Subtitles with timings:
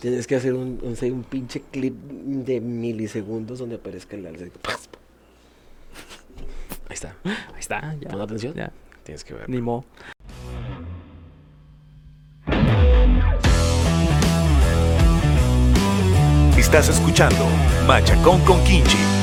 [0.00, 4.44] Tienes que hacer un, un, un pinche clip de milisegundos donde aparezca el alza.
[4.44, 4.50] Ahí
[6.90, 7.16] está.
[7.24, 8.10] Ahí está, ya.
[8.10, 8.54] Pon atención.
[8.54, 8.72] Ya.
[9.04, 9.48] Tienes que ver.
[9.48, 9.84] Ni mo.
[16.56, 17.46] Estás escuchando
[17.86, 19.15] Machacón con Kinchi.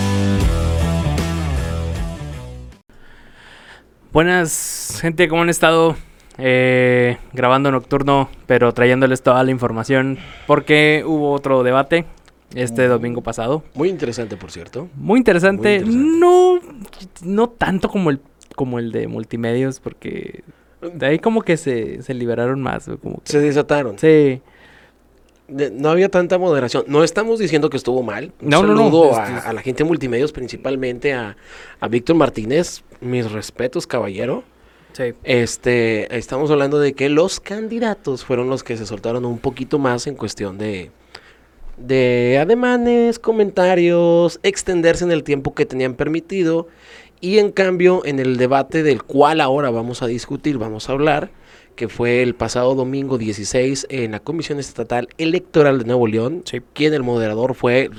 [4.14, 5.96] Buenas, gente, ¿cómo han estado?
[6.38, 10.18] Eh, grabando nocturno, pero trayéndoles toda la información
[10.48, 12.06] porque hubo otro debate
[12.56, 13.64] este domingo pasado.
[13.74, 14.88] Muy interesante, por cierto.
[14.96, 15.80] Muy interesante.
[15.84, 16.20] Muy interesante.
[16.20, 16.60] No,
[17.24, 18.20] no tanto como el,
[18.56, 20.44] como el de multimedios, porque
[20.82, 22.86] de ahí como que se, se liberaron más.
[23.02, 23.98] Como que- Se desataron.
[23.98, 24.42] sí.
[25.48, 26.86] De- No había tanta moderación.
[26.88, 28.32] No estamos diciendo que estuvo mal.
[28.42, 31.36] Un No, no, no, saludo a la gente de multimedios, principalmente a,
[31.80, 32.84] a Víctor Martínez.
[33.02, 34.44] Mis respetos, caballero.
[34.94, 35.14] Sí.
[35.24, 40.06] Este, estamos hablando de que los candidatos fueron los que se soltaron un poquito más
[40.08, 40.92] en cuestión de,
[41.78, 46.68] de ademanes, comentarios, extenderse en el tiempo que tenían permitido.
[47.22, 51.32] Y en cambio, en el debate del cual ahora vamos a discutir, vamos a hablar,
[51.76, 56.62] que fue el pasado domingo 16 en la Comisión Estatal Electoral de Nuevo León, Sí.
[56.74, 57.90] quien el moderador fue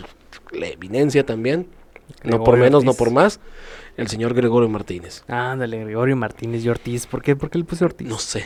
[0.52, 1.66] la eminencia también,
[2.22, 3.40] no por menos, no por más,
[3.96, 5.24] el señor Gregorio Martínez.
[5.28, 7.06] Ándale, Gregorio Martínez y Ortiz.
[7.06, 7.34] ¿Por qué?
[7.36, 8.06] ¿Por qué le puse Ortiz?
[8.08, 8.44] No sé.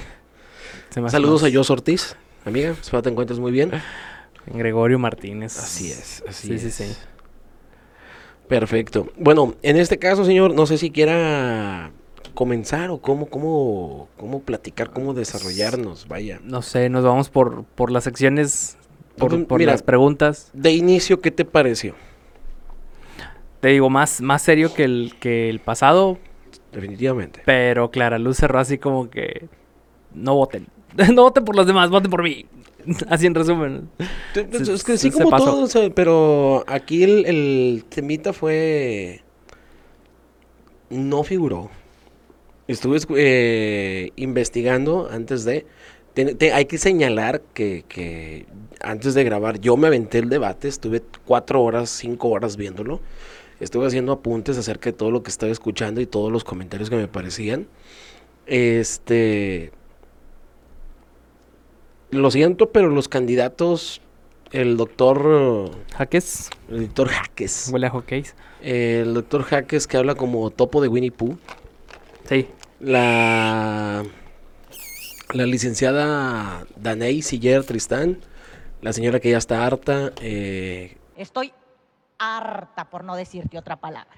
[1.08, 2.70] Saludos a Jos Ortiz, amiga.
[2.70, 3.70] Espero te encuentres muy bien.
[4.46, 5.58] Gregorio Martínez.
[5.58, 6.74] Así es, así Sí, es.
[6.74, 6.96] sí, sí.
[8.48, 9.08] Perfecto.
[9.18, 11.90] Bueno, en este caso, señor, no sé si quiera
[12.38, 16.38] comenzar o cómo, cómo, cómo platicar, cómo desarrollarnos, vaya.
[16.44, 18.78] No sé, nos vamos por, por las secciones,
[19.16, 19.72] por, Pues, por mira.
[19.72, 20.48] las preguntas.
[20.52, 21.96] De inicio, ¿qué te pareció?
[23.58, 26.16] Te digo, más, más serio que el, que el pasado,
[26.70, 27.42] Definitivamente.
[27.44, 29.48] pero Clara Luz cerró así como que
[30.14, 30.68] no voten.
[31.12, 32.46] no voten por los demás, voten por mí.
[33.10, 33.90] así en resumen.
[34.32, 39.22] Se- es que sí, como todo, o sea, pero aquí el, el temita fue...
[40.88, 41.68] No figuró.
[42.68, 45.66] Estuve eh, investigando antes de...
[46.14, 48.46] te- te- hay que señalar que, que
[48.80, 53.00] antes de grabar yo me aventé el debate, estuve cuatro horas, cinco horas viéndolo.
[53.58, 56.96] Estuve haciendo apuntes acerca de todo lo que estaba escuchando y todos los comentarios que
[56.96, 57.66] me parecían.
[58.46, 59.72] Este...
[62.10, 64.00] Lo siento, pero los candidatos,
[64.52, 68.34] el doctor, Jaques, el doctor Jaques, huele a hockeys.
[68.62, 71.36] el doctor Jaques que habla como topo de Winnie Pooh,
[72.26, 72.46] Sí.
[72.80, 74.04] La,
[75.32, 78.18] la licenciada Daney Siller Tristán,
[78.82, 81.52] la señora que ya está harta, eh, Estoy
[82.18, 84.16] harta, por no decirte otra palabra.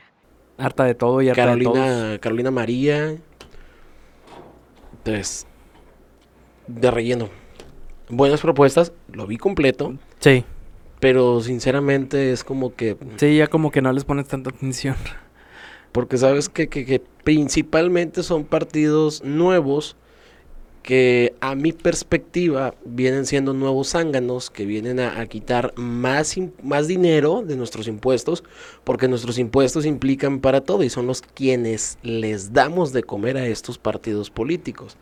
[0.58, 1.74] Harta de todo y harta de todos.
[1.78, 3.16] Carolina, Carolina María,
[4.92, 5.46] entonces,
[6.66, 7.28] de relleno.
[8.10, 10.44] Buenas propuestas, lo vi completo, Sí.
[10.98, 14.96] pero sinceramente es como que Sí, ya como que no les pones tanta atención.
[15.92, 19.96] Porque sabes que, que- que principalmente son partidos nuevos
[20.82, 27.42] que a mi perspectiva vienen siendo nuevos zánganos que vienen a, quitar más, más dinero
[27.42, 28.42] de nuestros impuestos,
[28.82, 33.46] porque nuestros impuestos implican para todo y son los quienes les damos de comer a
[33.46, 34.96] estos partidos políticos.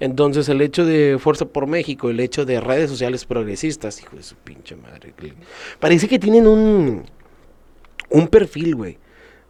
[0.00, 4.24] Entonces el hecho de Fuerza por México, el hecho de redes sociales progresistas, hijo de
[4.24, 5.14] su pinche madre,
[5.78, 7.04] parece que tienen un,
[8.10, 8.98] un perfil, güey.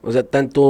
[0.02, 0.60] O sea, tanto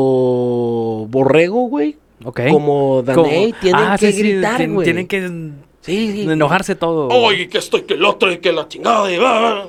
[1.09, 2.41] Borrego, güey, Ok.
[2.51, 4.85] como Daney Como- tienen Ah, que sí, gritar, güey.
[4.85, 5.21] Tienen que
[5.81, 6.31] Sí, sí.
[6.31, 7.09] enojarse todo.
[7.09, 9.11] Oye, que estoy que el otro y que la chingada.
[9.11, 9.19] Y...
[9.19, 9.67] va.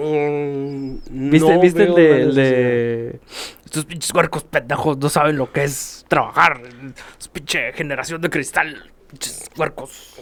[0.00, 3.20] Mm, ¿Viste, no ¿viste el de-
[3.64, 6.60] Estos pinches huercos pendejos no saben lo que es trabajar.
[7.18, 8.90] Es pinche generación de cristal.
[9.10, 10.14] Pinches huercos.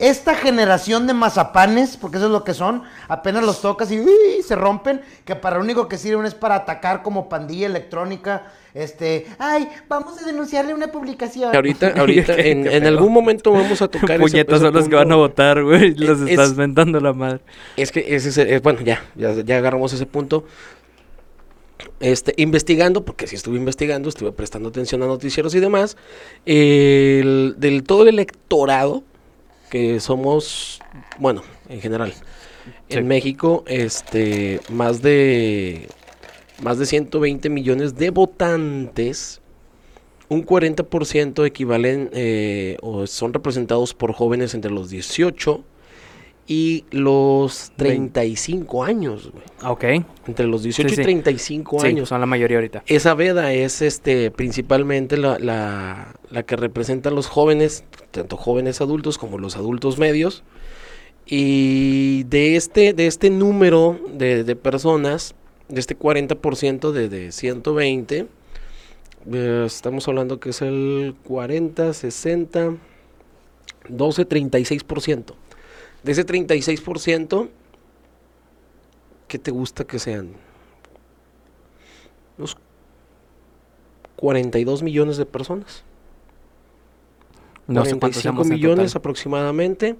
[0.00, 4.42] Esta generación de mazapanes, porque eso es lo que son, apenas los tocas y ¡uy!
[4.42, 8.44] se rompen, que para lo único que sirven es para atacar como pandilla electrónica.
[8.72, 11.54] Este, ay, vamos a denunciarle una publicación.
[11.54, 12.88] Ahorita, ahorita, Qué- en, qué en pedo.
[12.88, 15.94] algún momento vamos a tocar Puñetas ese son los que van a votar, güey.
[15.94, 17.40] Los Es- estás mentando la madre.
[17.76, 20.44] Es que ese es, el- bueno, ya, ya, ya agarramos ese punto.
[21.98, 25.96] Este, investigando, porque sí estuve investigando, estuve prestando atención a noticieros y demás,
[26.46, 29.02] el- del todo el electorado
[29.70, 30.80] que somos,
[31.18, 32.12] bueno, en general,
[32.88, 32.98] Sí.
[32.98, 35.88] en México, este, más de,
[36.62, 39.40] más de 120 millones de votantes,
[40.28, 45.64] un 40% equivalen eh, o son representados por jóvenes entre los 18
[46.46, 49.44] y los 35 años, güey.
[49.72, 49.84] Ok.
[50.26, 51.00] Entre los 18 Sí, sí.
[51.00, 52.08] y 35 Sí, años.
[52.08, 52.82] son la mayoría ahorita.
[52.86, 58.80] Esa veda es este principalmente la, la- la que representa a los jóvenes, tanto jóvenes
[58.80, 60.42] adultos como los adultos medios.
[61.26, 65.34] Y de este, de este número de, de personas,
[65.68, 68.26] de este 40% de, de 120,
[69.32, 72.74] eh, estamos hablando que es el 40, 60,
[73.88, 75.24] 12, 36%.
[76.02, 77.48] De ese 36%,
[79.28, 80.32] ¿qué te gusta que sean?
[82.38, 82.56] Unos
[84.16, 85.84] 42 millones de personas.
[87.66, 89.96] No sé cuántos 45 seamos en millones aproximadamente.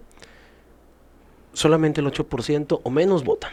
[1.53, 3.53] Solamente el 8% o menos votan.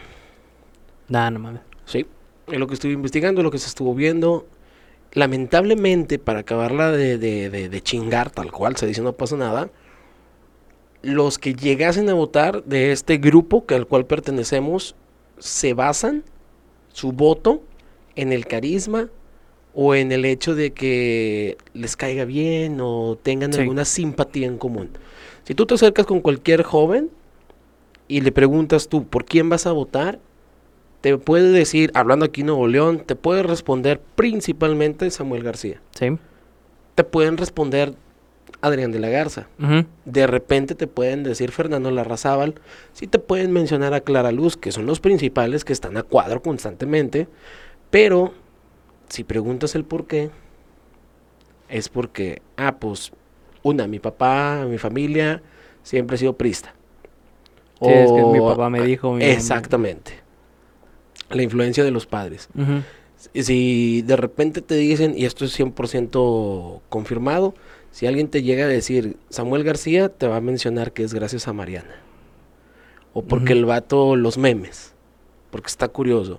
[1.08, 1.62] Nah, no mames.
[1.84, 2.06] Sí,
[2.46, 4.46] es lo que estuve investigando, lo que se estuvo viendo.
[5.12, 9.70] Lamentablemente, para acabarla de, de- de- de chingar, tal cual se dice, no pasa nada.
[11.02, 14.94] Los que llegasen a votar de este grupo que al cual pertenecemos
[15.38, 16.24] se basan
[16.92, 17.62] su voto
[18.16, 19.08] en el carisma
[19.74, 23.60] o en el hecho de que les caiga bien o tengan Sí.
[23.60, 24.90] alguna simpatía en común.
[25.44, 27.10] Si tú te acercas con cualquier joven
[28.08, 30.18] y le preguntas tú por quién vas a votar,
[31.00, 35.80] te puede decir, hablando aquí en Nuevo León, te puede responder principalmente Samuel García.
[35.96, 36.08] Sí.
[36.96, 37.94] Te pueden responder
[38.60, 39.46] Adrián de la Garza.
[40.04, 42.54] De repente te pueden decir Fernando Larrazábal.
[42.92, 46.42] Sí te pueden mencionar a Clara Luz, que son los principales que están a cuadro
[46.42, 47.28] constantemente.
[47.90, 48.34] Pero
[49.08, 50.30] si preguntas el por qué,
[51.68, 53.12] es porque, ah, pues,
[53.62, 55.42] una, mi papá, mi familia
[55.82, 56.74] siempre ha sido prista.
[57.80, 60.12] Sí, es que mi papá me dijo, mi mamá- Exactamente.
[61.30, 62.48] La influencia de los padres.
[63.34, 67.54] Si de repente te dicen, y esto es 100% confirmado,
[67.98, 71.48] si alguien te llega a decir Samuel García, te va a mencionar que es gracias
[71.48, 71.96] a Mariana.
[73.12, 74.94] O porque el vato los memes.
[75.50, 76.38] Porque está curioso.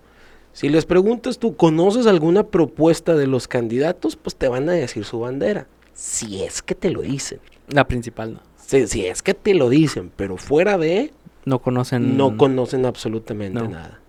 [0.53, 4.15] Si les preguntas tú, ¿conoces alguna propuesta de los candidatos?
[4.15, 5.67] Pues te van a decir su bandera.
[5.94, 7.41] Si es que te lo dicen.
[7.67, 8.39] La principal, no.
[8.56, 11.11] Si, si es que te lo dicen, pero fuera de,
[11.44, 12.15] No conocen.
[12.15, 13.67] no conocen absolutamente No.
[13.67, 14.00] nada.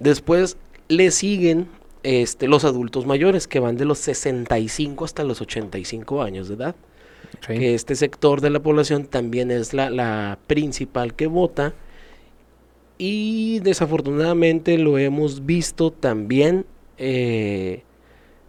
[0.00, 0.56] Después
[0.88, 1.68] le siguen
[2.02, 6.74] este, los adultos mayores que van de los 65 hasta los 85 años de edad.
[7.46, 11.74] Que este sector de la población también es la, la principal que vota.
[12.98, 16.66] Y desafortunadamente lo hemos visto también.
[16.98, 17.82] eh,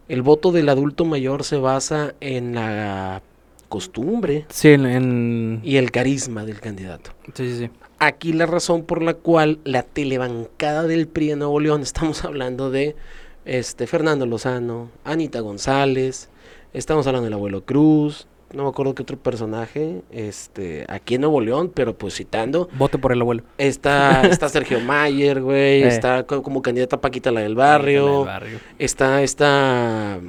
[0.09, 3.21] el voto del adulto mayor se basa en la
[3.69, 4.85] costumbre Sí, en.
[4.85, 7.11] en- y el carisma del candidato.
[7.33, 7.69] Sí, sí, sí.
[7.99, 12.69] Aquí la razón por la cual la telebancada del PRI en Nuevo León, estamos hablando
[12.71, 12.97] de
[13.45, 16.29] este Fernando Lozano, Anita González,
[16.73, 21.39] estamos hablando del abuelo Cruz, no me acuerdo qué otro personaje, este, aquí en Nuevo
[21.41, 23.43] León, pero pues citando, Vote por el abuelo.
[23.57, 25.87] está, está Sergio Mayer, güey, Eh.
[25.87, 28.59] está co- como candidata Paquita la del barrio, Del barrio.
[28.77, 30.19] está esta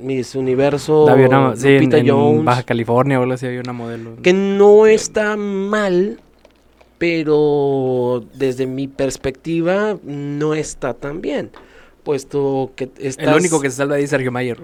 [0.00, 3.60] Miss Universo, Había una- sí, en, Lupita en Jones, Baja California o algo así había
[3.60, 4.16] una modelo.
[4.22, 6.18] que no está mal,
[6.98, 11.50] pero desde mi perspectiva no está tan bien,
[12.10, 13.28] puesto que estás...
[13.28, 14.58] El único que se salva ahí es Sergio Mayer.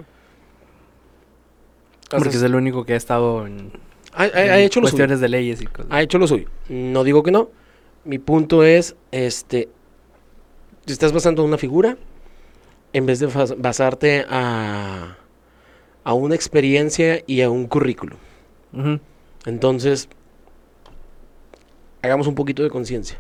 [2.02, 3.70] estás- Porque es el único que ha estado en,
[4.12, 5.86] ha, ha- ha en hecho lo suyo, cuestiones de leyes y cosas.
[5.90, 6.48] ha hecho lo suyo.
[6.68, 7.50] No digo que no.
[8.04, 9.68] Mi punto es, este,
[10.84, 11.96] te estás basando en una figura
[12.92, 15.16] en vez de bas- basarte a,
[16.04, 18.18] a una experiencia y a un currículum.
[19.46, 20.08] Entonces,
[22.02, 23.18] hagamos un poquito de conciencia.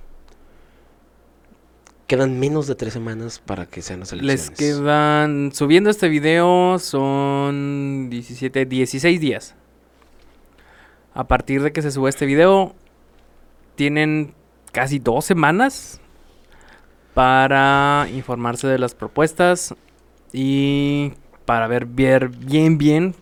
[2.06, 4.48] Quedan menos de tres semanas para que sean las elecciones.
[4.48, 5.50] Les quedan.
[5.52, 9.56] Subiendo este video son 17, 16 días.
[11.14, 12.76] A partir de que se sube este video,
[13.74, 14.34] tienen
[14.70, 16.00] casi dos semanas
[17.12, 19.74] para informarse de las propuestas
[20.32, 21.12] y
[21.44, 23.14] para ver bien, bien, bien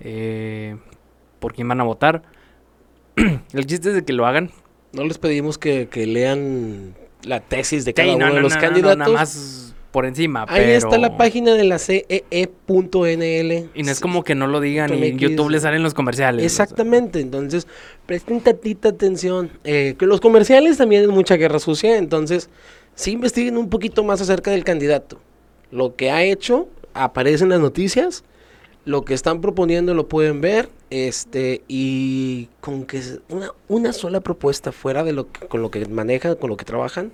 [0.00, 0.76] eh,
[1.38, 2.24] por quién van a votar.
[3.16, 4.50] El chiste es de que lo hagan.
[4.92, 8.40] No les pedimos que, que lean la tesis de Sí, cada no, uno no, de
[8.40, 8.98] los no, candidatos.
[8.98, 10.46] nada más por encima.
[10.48, 13.70] Ahí está la página de la CEE.nl.
[13.74, 15.18] Y no es como que no lo digan y en.
[15.18, 16.44] YouTube le salen los comerciales.
[16.44, 16.64] o sea.
[16.64, 17.66] Exactamente, entonces
[18.06, 19.50] presten tantita atención.
[19.64, 22.48] Eh, que los comerciales también es mucha guerra sucia, entonces
[22.94, 25.20] sí investiguen un poquito más acerca del candidato.
[25.70, 28.24] Lo que ha hecho aparece en las noticias,
[28.84, 34.72] lo que están proponiendo lo pueden ver, este y con que una, una sola propuesta
[34.72, 37.12] fuera de lo que, con lo que manejan, con lo que trabajan,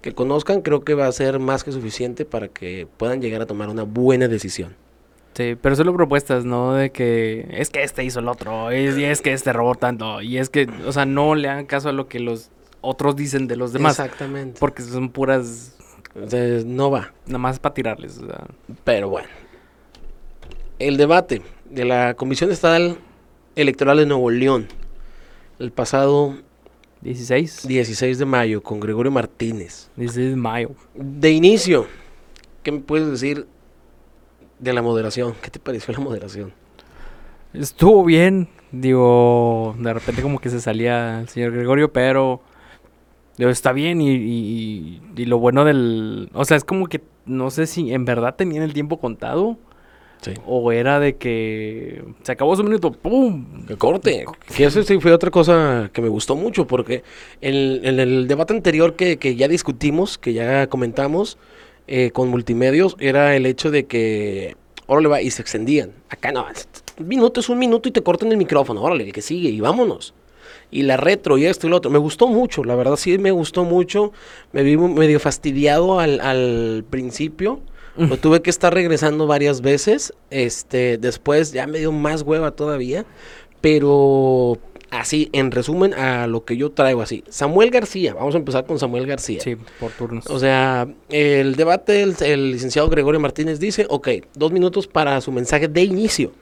[0.00, 3.46] que conozcan, creo que va a ser más que suficiente para que puedan llegar a
[3.46, 4.74] tomar una buena decisión.
[5.34, 6.74] Sí, pero solo propuestas, ¿no?
[6.74, 10.20] De que es que este hizo el otro, es, y es que este robó tanto,
[10.20, 12.50] y es que, o sea, no le hagan caso a lo que los
[12.82, 13.98] otros dicen de los demás.
[13.98, 14.60] Exactamente.
[14.60, 15.74] Porque son puras,
[16.66, 17.12] no va.
[17.26, 18.18] nada más para tirarles.
[18.18, 18.44] o sea.
[18.84, 19.28] Pero bueno.
[20.78, 22.96] El debate de la Comisión Estatal
[23.56, 24.66] Electoral de Nuevo León.
[25.58, 26.34] El pasado
[27.02, 27.66] 16.
[27.68, 29.90] 16 de mayo con Gregorio Martínez.
[29.96, 30.70] 16 de mayo.
[30.94, 31.86] De inicio,
[32.62, 33.46] ¿qué me puedes decir
[34.58, 35.34] de la moderación?
[35.40, 36.52] ¿Qué te pareció la moderación?
[37.52, 38.48] Estuvo bien.
[38.72, 42.40] Digo, de repente como que se salía el señor Gregorio, pero
[43.36, 46.30] digo, está bien y, y- y lo bueno del...
[46.32, 49.58] O sea, es como que no sé si en verdad tenían el tiempo contado
[50.22, 50.34] Sí.
[50.46, 53.66] o era de que se acabó su minuto, ¡pum!
[53.66, 54.24] Que corte.
[54.56, 57.02] Que eso sí fue otra cosa que me gustó mucho, porque
[57.40, 61.38] en, en el debate anterior que, que ya discutimos, que ya comentamos
[61.88, 65.90] eh, con multimedios, era el hecho de que, órale va, y se extendían.
[66.08, 66.46] Acá no,
[67.00, 69.60] un minuto es un minuto y te cortan el micrófono, órale, el que sigue, y
[69.60, 70.14] vámonos.
[70.70, 71.90] Y la retro y esto y lo otro.
[71.90, 74.12] Me gustó mucho, la verdad sí me gustó mucho.
[74.52, 77.60] Me vi medio fastidiado al, al principio.
[77.96, 80.14] Lo tuve que estar regresando varias veces.
[80.30, 83.04] Este, después ya me dio más hueva todavía.
[83.60, 84.58] Pero
[84.90, 87.24] así, en resumen, a lo que yo traigo así.
[87.28, 89.40] Samuel García, vamos a empezar con Samuel García.
[89.40, 90.26] Sí, por turnos.
[90.28, 95.32] O sea, el debate, el, el licenciado Gregorio Martínez dice, ok, dos minutos para su
[95.32, 96.32] mensaje de inicio.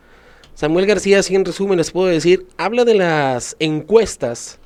[0.55, 4.59] Samuel García, así en resumen, les puedo decir, habla de las encuestas,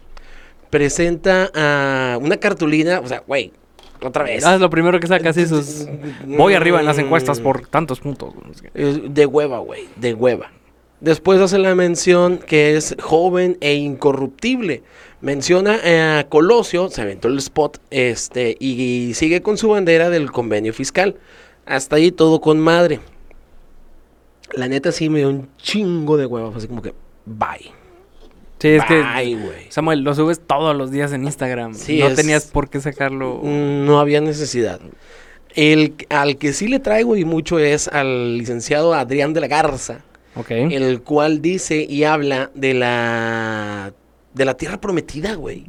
[0.70, 3.52] presenta a una cartulina, o sea, güey,
[4.08, 4.44] otra vez.
[4.44, 5.86] Ah, es lo primero que saca así sus...
[6.26, 8.34] Voy arriba en las encuestas por tantos puntos.
[8.74, 10.50] De hueva, güey, de hueva.
[11.00, 14.82] Después hace la mención que es joven e incorruptible.
[15.20, 20.72] Menciona a Colosio, se aventó el spot, este, y sigue con su bandera del convenio
[20.72, 21.16] fiscal.
[21.66, 23.00] Hasta ahí todo con madre.
[24.54, 26.94] La neta sí me dio un chingo de hueva, así como que,
[27.26, 27.83] bye.
[28.58, 29.02] Sí, es que...
[29.70, 31.74] Samuel, lo subes todos los días en Instagram.
[31.74, 33.40] Sí, no es- tenías por qué sacarlo.
[33.42, 34.80] Mm, No había necesidad.
[35.54, 40.00] El, al que sí le traigo y mucho es al licenciado Adrián de la Garza.
[40.36, 40.50] Ok.
[40.50, 43.92] el cual dice y habla de la
[44.32, 45.66] de la tierra prometida, güey.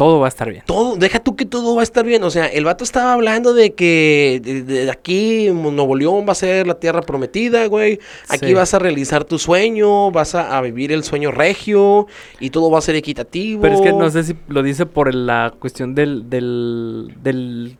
[0.00, 0.62] Todo va a estar bien.
[0.66, 2.24] Todo, deja tú que todo va a estar bien.
[2.24, 6.34] O sea, el vato estaba hablando de que de, de aquí Nuevo León va a
[6.34, 8.00] ser la tierra prometida, güey.
[8.28, 8.54] Aquí Sí.
[8.54, 12.06] vas a realizar tu sueño, vas a, a vivir el sueño regio
[12.40, 13.60] y todo va a ser equitativo.
[13.60, 17.76] Pero es que no sé si lo dice por la cuestión del, del, del...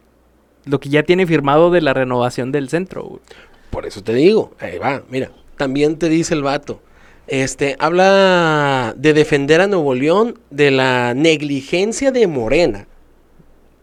[0.66, 3.02] Lo que ya tiene firmado de la renovación del centro.
[3.04, 3.20] güey.
[3.70, 6.82] Por eso te digo, ahí va, mira, también te dice el vato.
[7.30, 12.86] Este, habla de defender a Nuevo León de la negligencia de Morena.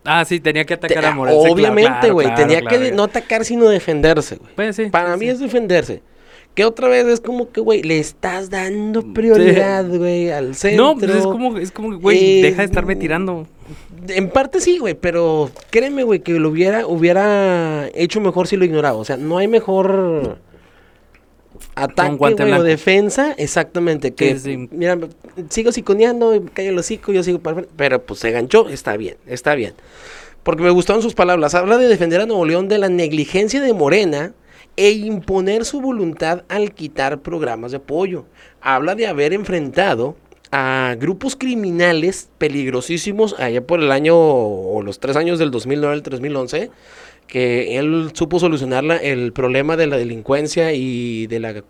[0.04, 2.28] Ah, sí, tenía que atacar Te- a claro, Obviamente, güey.
[2.28, 4.52] claro, tenía claro, que no atacar, sino defenderse, güey.
[4.56, 4.86] Pues sí.
[4.86, 6.02] Para sí, mí es defenderse.
[6.56, 10.86] Que otra vez es como que, güey, le estás dando prioridad, güey, al centro.
[10.94, 13.48] No, pues es como, es como, güey, Eh, deja de estarme tirando.
[14.10, 18.66] En parte sí, güey, pero créeme, güey, que lo hubiera, hubiera hecho mejor si lo
[18.66, 18.98] ignoraba.
[18.98, 20.40] O sea, no hay mejor
[21.76, 23.34] ataque, güey, o defensa.
[23.38, 24.70] Exactamente, que, Sí, sí.
[24.72, 24.98] mira,
[25.50, 29.56] sigo siconeando, callo el hocico, yo sigo para Pero pues se ganchó, está bien, está
[29.56, 29.74] bien.
[30.44, 31.56] Porque me gustaron sus palabras.
[31.56, 34.34] Habla de defender a Nuevo León de la negligencia de Morena
[34.78, 38.26] e imponer su voluntad al quitar programas de apoyo.
[38.62, 40.16] Habla de haber enfrentado
[40.52, 46.04] a grupos criminales peligrosísimos allá por el año o los tres años del 2009 al
[46.04, 46.72] 2011
[47.28, 51.64] que él supo solucionar el problema de la delincuencia y de la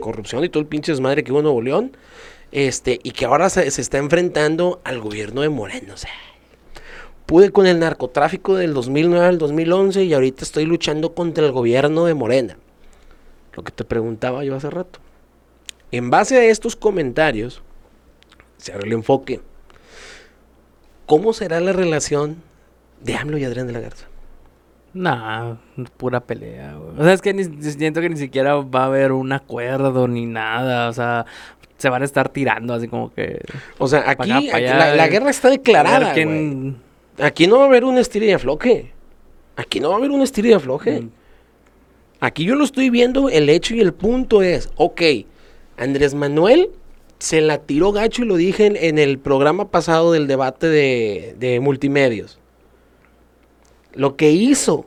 [0.00, 1.96] corrupción y todo el pinche desmadre que hubo en Nuevo León
[2.50, 6.10] este y que ahora se, se está enfrentando al gobierno de Moreno o sea
[7.32, 12.04] pude con el narcotráfico del 2009 al 2011 y ahorita estoy luchando contra el gobierno
[12.04, 12.58] de Morena.
[13.54, 14.98] Lo que te preguntaba yo hace rato.
[15.90, 17.62] En base a estos comentarios,
[18.58, 19.40] se abre el enfoque.
[21.06, 22.36] ¿Cómo será la relación
[23.00, 24.11] de AMLO y Adrián de la Garza?
[24.94, 25.54] Nah,
[25.96, 26.98] pura pelea, güey.
[26.98, 30.26] O sea, es que ni, siento que ni siquiera va a haber un acuerdo ni
[30.26, 30.88] nada.
[30.88, 31.24] O sea,
[31.78, 33.40] se van a estar tirando así como que.
[33.78, 36.12] O sea, aquí, acá, allá, la, la guerra está declarada.
[36.12, 36.76] quién-.
[37.18, 38.92] Aquí no va a haber un estilo y afloje.
[39.56, 41.00] Aquí no va a haber un estilo y afloje.
[41.02, 41.10] Mm.
[42.20, 45.02] Aquí yo lo estoy viendo, el hecho y el punto es, ok,
[45.76, 46.70] Andrés Manuel
[47.18, 51.34] se la tiró gacho y lo dije en, en el programa pasado del debate de,
[51.38, 52.38] de multimedios.
[53.94, 54.86] Lo que hizo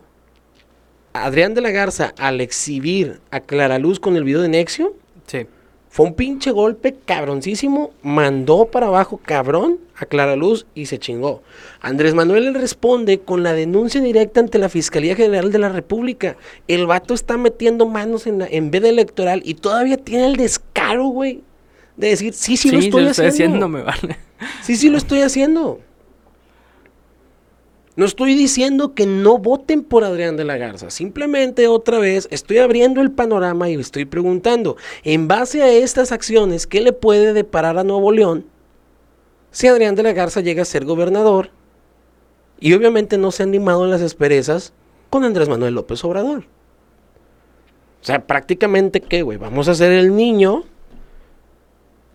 [1.14, 4.94] Adrián de la Garza al exhibir a Clara Luz con el video de Nexio
[5.28, 5.48] Sí.
[5.90, 11.42] fue un pinche golpe cabroncísimo, mandó para abajo cabrón a Clara Luz y se chingó.
[11.80, 16.36] Andrés Manuel le responde con la denuncia directa ante la Fiscalía General de la República.
[16.68, 21.06] El vato está metiendo manos en, la, en veda electoral y todavía tiene el descaro,
[21.06, 21.42] güey,
[21.96, 23.30] de decir, sí, sí, lo estoy lo haciendo.
[23.34, 24.18] haciendo, me vale.
[24.64, 25.80] Sí, sí lo estoy haciendo.
[27.96, 30.90] No estoy diciendo que no voten por Adrián de la Garza.
[30.90, 36.68] Simplemente otra vez estoy abriendo el panorama y estoy preguntando, en base a estas acciones,
[36.68, 38.46] ¿qué le puede deparar a Nuevo León
[39.52, 41.52] si Adrián de la Garza llega a ser gobernador?
[42.60, 44.74] Y obviamente no se ha animado en las esperezas
[45.10, 46.46] con Andrés Manuel López Obrador.
[48.02, 49.38] O sea, prácticamente, ¿qué, güey?
[49.38, 50.64] Vamos a ser el niño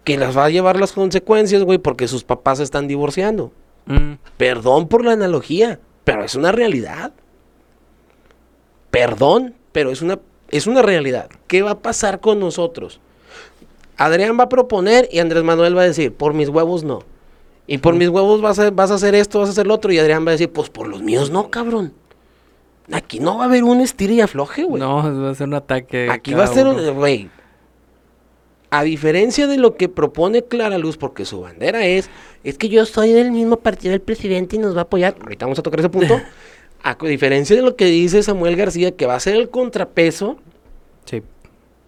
[0.05, 3.53] que las va a llevar las consecuencias, güey, porque sus papás se están divorciando.
[3.87, 7.13] Mm, Perdón por la analogía, pero es una realidad.
[8.91, 10.19] Perdón, pero es una,
[10.51, 11.29] es una realidad.
[11.47, 13.01] ¿Qué va a pasar con nosotros?
[13.97, 17.01] Adrián va a proponer y Andrés Manuel va a decir, por mis huevos no.
[17.67, 19.93] Y por mis huevos vas a, vas a hacer esto, vas a hacer lo otro.
[19.93, 21.93] Y Adrián va a decir, pues por los míos no, cabrón.
[22.91, 24.81] Aquí no va a haber un estira y afloje, güey.
[24.83, 26.09] no, va a ser un ataque.
[26.11, 27.31] Aquí va a ser, un- güey.
[28.71, 32.09] A diferencia de lo que propone Clara Luz, porque su bandera es,
[32.45, 35.17] es que yo soy del mismo partido del presidente y nos va a apoyar.
[35.21, 36.21] Ahorita vamos a tocar ese punto.
[36.83, 40.39] A diferencia de lo que dice Samuel García, que va a ser el contrapeso,
[41.05, 41.21] Sí.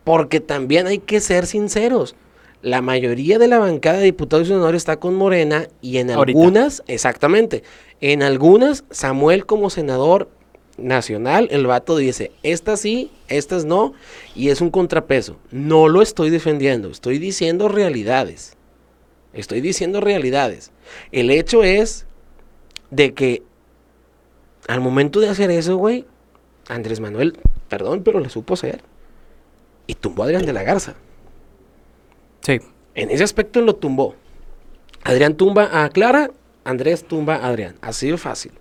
[0.04, 2.14] porque también hay que ser sinceros.
[2.60, 6.38] La mayoría de la bancada de diputados y senadores está con Morena y en Ahorita.
[6.38, 7.62] algunas, exactamente,
[8.02, 10.28] en algunas, Samuel como senador
[10.78, 13.94] nacional, el vato dice, estas sí, estas no,
[14.34, 15.36] y es un contrapeso.
[15.50, 18.56] No lo estoy defendiendo, estoy diciendo realidades.
[19.32, 20.72] Estoy diciendo realidades.
[21.10, 22.06] El hecho es
[22.90, 23.42] de que
[24.68, 26.04] al momento de hacer eso, güey,
[26.68, 27.38] Andrés Manuel,
[27.68, 28.82] perdón, pero le supo hacer.
[29.86, 30.94] Y tumbó a Adrián de la Garza.
[32.40, 32.60] Sí.
[32.94, 34.14] En ese aspecto lo tumbó.
[35.02, 36.30] Adrián tumba a Clara,
[36.64, 37.76] Andrés tumba a Adrián.
[37.80, 38.52] Así de fácil.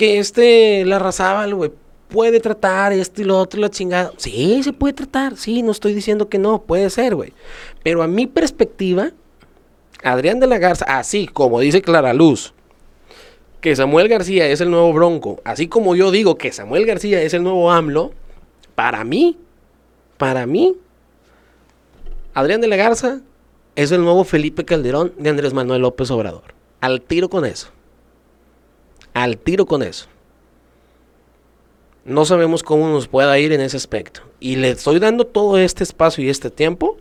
[0.00, 1.72] Que este, la Razábal, güey,
[2.08, 4.14] puede tratar esto y lo otro, la chingada.
[4.16, 5.36] Sí, se puede tratar.
[5.36, 7.34] Sí, no estoy diciendo que no, puede ser, güey.
[7.82, 9.10] Pero a mi perspectiva,
[10.02, 12.54] Adrián de la Garza, así como dice Clara Luz,
[13.60, 17.34] que Samuel García es el nuevo Bronco, así como yo digo que Samuel García es
[17.34, 18.12] el nuevo AMLO,
[18.74, 19.36] para mí,
[20.16, 20.76] para mí,
[22.32, 23.20] Adrián de la Garza
[23.76, 26.54] es el nuevo Felipe Calderón de Andrés Manuel López Obrador.
[26.80, 27.68] Al tiro con eso.
[29.14, 30.06] Al tiro con eso.
[32.04, 34.22] No sabemos cómo nos pueda ir en ese aspecto.
[34.40, 36.96] Y le estoy dando todo este espacio y este tiempo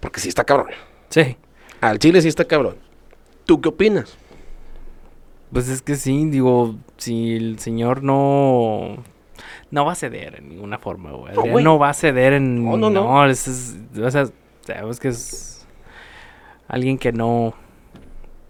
[0.00, 0.68] porque sí está cabrón.
[1.08, 1.36] Sí.
[1.80, 2.76] Al Chile sí está cabrón.
[3.46, 4.16] ¿Tú qué opinas?
[5.52, 9.02] Pues es que sí, digo, si el señor no.
[9.70, 11.34] No va a ceder en ninguna forma, güey.
[11.34, 12.64] No, no va a ceder en.
[12.64, 13.26] No, no, no.
[13.26, 14.26] es, es- o sea,
[14.66, 15.66] sabemos que es
[16.68, 17.54] alguien que no.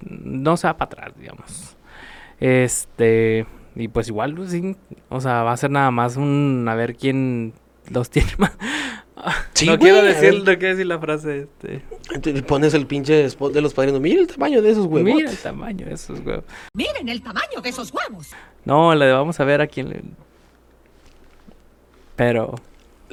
[0.01, 1.77] No se va para atrás, digamos.
[2.43, 3.47] Este.
[3.77, 4.77] Y pues igual, pues, sí.
[5.09, 6.67] O sea, va a ser nada más un.
[6.69, 7.55] A ver quién
[7.89, 8.53] los tiene más.
[9.55, 11.83] Sí, no güey, quiero decir, no quiero decir la frase, este.
[12.21, 14.01] Te pones el pinche spot de los padrinos.
[14.01, 15.15] Mira el tamaño de esos huevos.
[15.15, 16.45] Mira el tamaño de esos huevos.
[16.75, 18.31] Miren el tamaño de esos huevos.
[18.65, 20.03] No, la de vamos a ver a quién le.
[22.17, 22.57] Pero.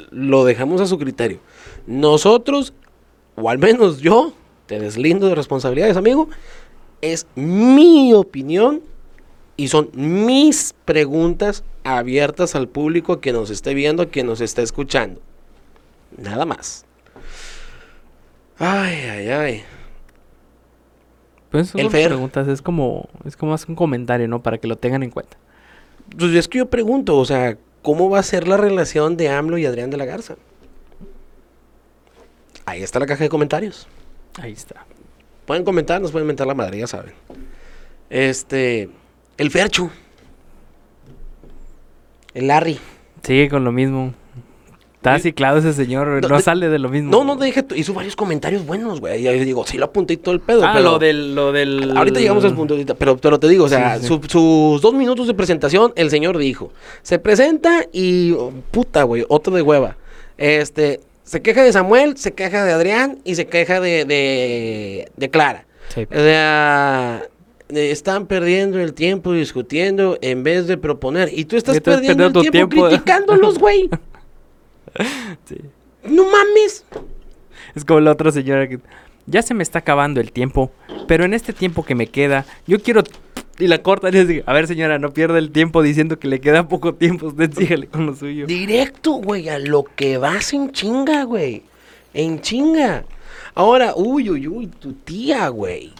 [0.09, 1.39] Lo dejamos a su criterio.
[1.85, 2.73] Nosotros,
[3.35, 4.33] o al menos yo,
[4.65, 6.29] te deslindo de responsabilidades, amigo.
[7.01, 8.81] Es mi opinión
[9.59, 15.19] y son mis preguntas abiertas al público que nos esté viendo, que nos esté escuchando.
[16.17, 16.85] Nada más.
[18.57, 19.63] Ay, ay, ay.
[21.51, 22.07] Pues El Fer.
[22.07, 24.41] preguntas, es como, es como más un comentario, ¿no?
[24.41, 25.35] Para que lo tengan en cuenta.
[26.17, 29.57] Pues es que yo pregunto, o sea, ¿cómo va a ser la relación de AMLO
[29.57, 30.37] y Adrián de la Garza?
[32.65, 33.89] Ahí está la caja de comentarios.
[34.41, 34.85] Ahí está.
[35.45, 37.13] Pueden comentar, nos pueden mentar la madre, ya saben.
[38.09, 38.89] Este,
[39.39, 39.89] el Ferchu.
[42.33, 42.79] El Larry.
[43.23, 44.13] Sigue con lo mismo.
[44.97, 47.09] Está ciclado ese señor, No, no, de- sale de lo mismo.
[47.09, 49.21] No, no deje, tu- hizo varios comentarios buenos, güey.
[49.21, 50.61] Y ahí digo, sí lo apunté y todo el pedo.
[50.65, 51.95] Ah, pero lo del, lo del...
[51.97, 54.07] Ahorita llegamos al punto, pero, pero te digo, o sea, Sí, sí.
[54.07, 59.23] su- sus dos minutos de presentación, el señor dijo, se presenta y, oh, puta, güey,
[59.29, 59.95] otro de hueva.
[60.37, 65.29] Este, se queja de Samuel, se queja de Adrián y se queja de, de, de
[65.29, 65.65] Clara.
[65.95, 66.01] Sí.
[66.11, 67.23] O sea,
[67.69, 71.29] están perdiendo el tiempo discutiendo en vez de proponer.
[71.31, 72.87] Y tú estás perdiendo el perdiendo tiempo, tiempo.
[72.89, 73.89] criticándolos, güey.
[75.45, 75.55] Sí.
[76.03, 76.83] No mames.
[77.75, 78.79] Es como la otra señora que...
[79.27, 80.71] Ya se me está acabando el tiempo,
[81.07, 83.03] pero en este tiempo que me queda, yo quiero...
[83.59, 86.41] Y la cortan y así, a ver señora, no pierda el tiempo diciendo que le
[86.41, 88.47] queda poco tiempo, usted sígale con lo suyo.
[88.47, 91.61] Directo, güey, a lo que vas en chinga, güey.
[92.13, 93.05] En chinga.
[93.53, 95.93] Ahora, uy, uy, uy, tu tía, güey.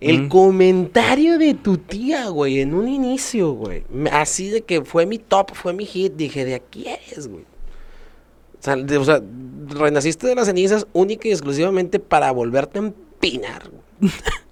[0.00, 0.28] El Mm.
[0.28, 3.84] comentario de tu tía, güey, en un inicio, güey.
[4.12, 6.14] Así de que fue mi top, fue mi hit.
[6.14, 7.42] Dije, ¿de aquí eres, güey?
[7.42, 9.20] O sea, de- o sea,
[9.68, 13.68] renaciste de las cenizas única y exclusivamente para volverte a empinar.
[13.68, 13.82] güey.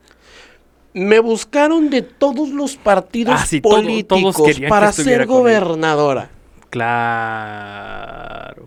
[0.95, 3.73] Me buscaron de todos los partidos Ah, sí, todo-
[4.07, 6.31] todos políticos para ser gobernadora.
[6.71, 8.67] Claro.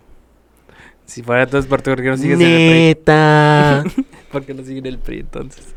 [1.04, 3.84] Si fuera todo partido, ¿por qué no sigues en el Neta.
[3.84, 4.06] PRI?
[4.32, 5.74] ¿Por qué no siguen en el PRI entonces?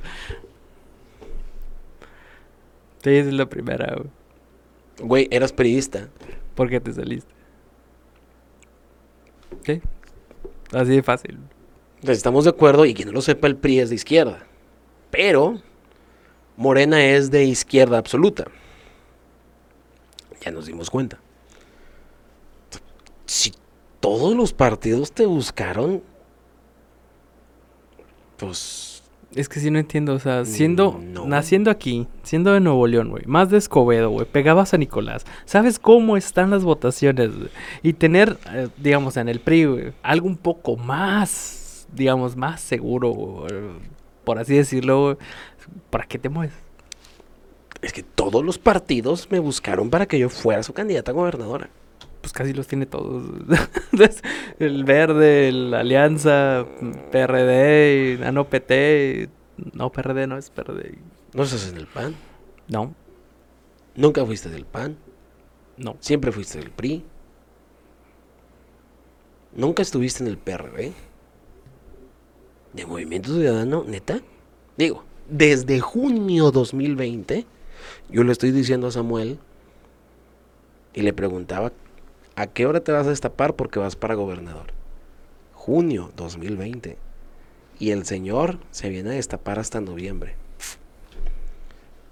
[3.06, 4.10] Sí, esa es la primera, güey.
[4.98, 6.10] Güey, eras periodista.
[6.56, 7.32] ¿Por qué te saliste?
[9.64, 9.80] ¿Qué?
[10.74, 11.38] Así de fácil.
[11.98, 14.48] Entonces, estamos de acuerdo y quien no lo sepa, el PRI es de izquierda.
[15.12, 15.62] Pero
[16.58, 18.46] Morena es de izquierda absoluta.
[20.42, 21.20] Ya nos dimos cuenta.
[23.28, 23.54] Si
[24.00, 26.02] todos los partidos te buscaron,
[28.38, 28.95] pues
[29.36, 31.26] Es que sí no entiendo, o sea, siendo, Mm, no.
[31.28, 35.78] naciendo aquí, siendo de Nuevo León, güey, más de Escobedo, güey, pegabas a Nicolás, ¿sabes
[35.78, 37.32] cómo están las votaciones?
[37.84, 43.10] Y tener, eh, digamos, en el PRI, güey, algo un poco más, digamos, más seguro,
[43.10, 43.52] güey,
[44.24, 45.18] por así decirlo,
[45.90, 46.54] ¿para qué te mueves?
[47.82, 51.70] es que todos los partidos me buscaron para que yo fuera su candidata a gobernadora.
[52.26, 53.24] Pues casi los tiene todos.
[54.60, 56.66] El Verde, la Alianza,
[57.12, 59.30] PRD, ah, no, PT,
[59.74, 60.98] no, PRD no es PRD.
[61.36, 62.16] No estás en el PAN.
[62.68, 62.96] No,
[63.96, 64.98] Nunca fuiste del PAN.
[65.78, 65.98] no.
[66.00, 67.06] Siempre fuiste del PRI.
[69.54, 70.94] Nunca estuviste en el PRD.
[72.74, 74.20] De Movimiento Ciudadano, neta.
[74.78, 77.46] Digo, desde junio 2020,
[78.10, 79.38] yo le estoy diciendo a Samuel
[80.96, 81.72] y le preguntaba,
[82.36, 84.68] ¿a qué hora te vas a destapar porque vas para gobernador?
[85.54, 86.98] Junio 2020.
[87.80, 90.36] Y el señor se viene a destapar hasta noviembre.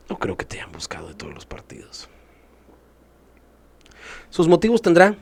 [0.09, 2.09] No creo que te hayan buscado de todos los partidos.
[4.29, 5.15] Sus motivos tendrá.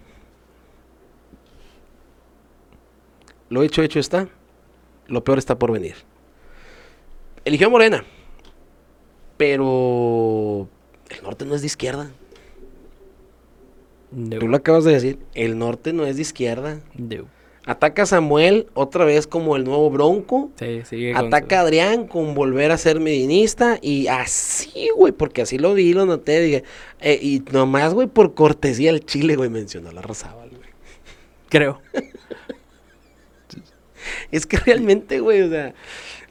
[3.49, 4.29] Lo hecho, hecho está.
[5.07, 5.95] Lo peor está por venir.
[7.43, 8.03] Eligió a Morena.
[9.37, 10.69] Pero
[11.09, 12.11] el norte no es de izquierda.
[14.11, 15.19] No, Tú lo acabas de decir.
[15.33, 16.79] El norte no es de izquierda.
[16.97, 17.25] no.
[17.63, 20.49] Ataca a Samuel otra vez como el nuevo bronco.
[20.57, 23.77] Sí, sigue con Ataca a Adrián con volver a ser medinista.
[23.83, 26.39] Y así, güey, porque así lo vi, lo noté.
[26.41, 26.63] Dije,
[27.01, 30.69] eh, y nomás, güey, por cortesía el Chile, güey, mencionó la Rosábal, güey.
[31.49, 31.79] Creo.
[34.31, 35.73] Es que realmente, güey, o sea,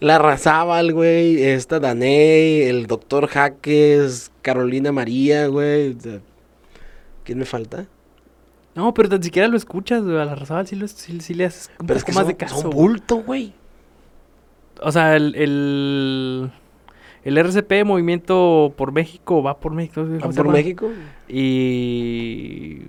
[0.01, 5.95] la Razábal, güey, esta Daney, el doctor Jaques, Carolina María, güey.
[5.97, 6.21] o sea,
[7.31, 7.87] ¿Quién me falta?
[8.75, 10.19] No, pero tan siquiera lo escuchas, güey.
[10.19, 12.29] A la Razabal sí, lo- sí- sí le haces un Pero es que más son,
[12.29, 12.61] de caso.
[12.61, 13.55] son bulto, güey.
[14.83, 16.51] O sea, el, el,
[17.23, 20.03] el RCP, Movimiento por México, va por México.
[20.03, 20.53] ¿cómo ¿Van se por llama?
[20.55, 20.91] México?
[21.29, 22.81] Y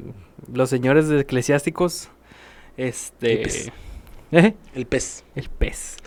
[0.51, 2.10] los señores de eclesiásticos,
[2.77, 3.34] este...
[3.34, 3.71] El pez.
[4.32, 4.56] ¿Eh?
[4.73, 5.23] El pez.
[5.36, 5.97] El pez.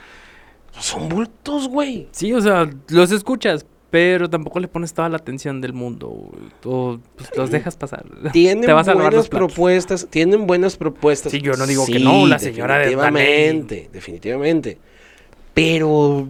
[0.81, 2.09] Son bultos, güey.
[2.11, 6.09] Sí, o sea, los escuchas, pero tampoco le pones toda la atención del mundo.
[6.09, 6.42] güey.
[6.64, 8.04] O pues, los dejas pasar.
[8.33, 11.30] Tienen Te vas a buenas propuestas, tienen buenas propuestas.
[11.30, 14.78] Sí, yo no digo que no, la señora de Definitivamente, definitivamente.
[15.54, 16.26] Pero...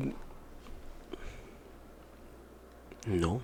[3.06, 3.40] No.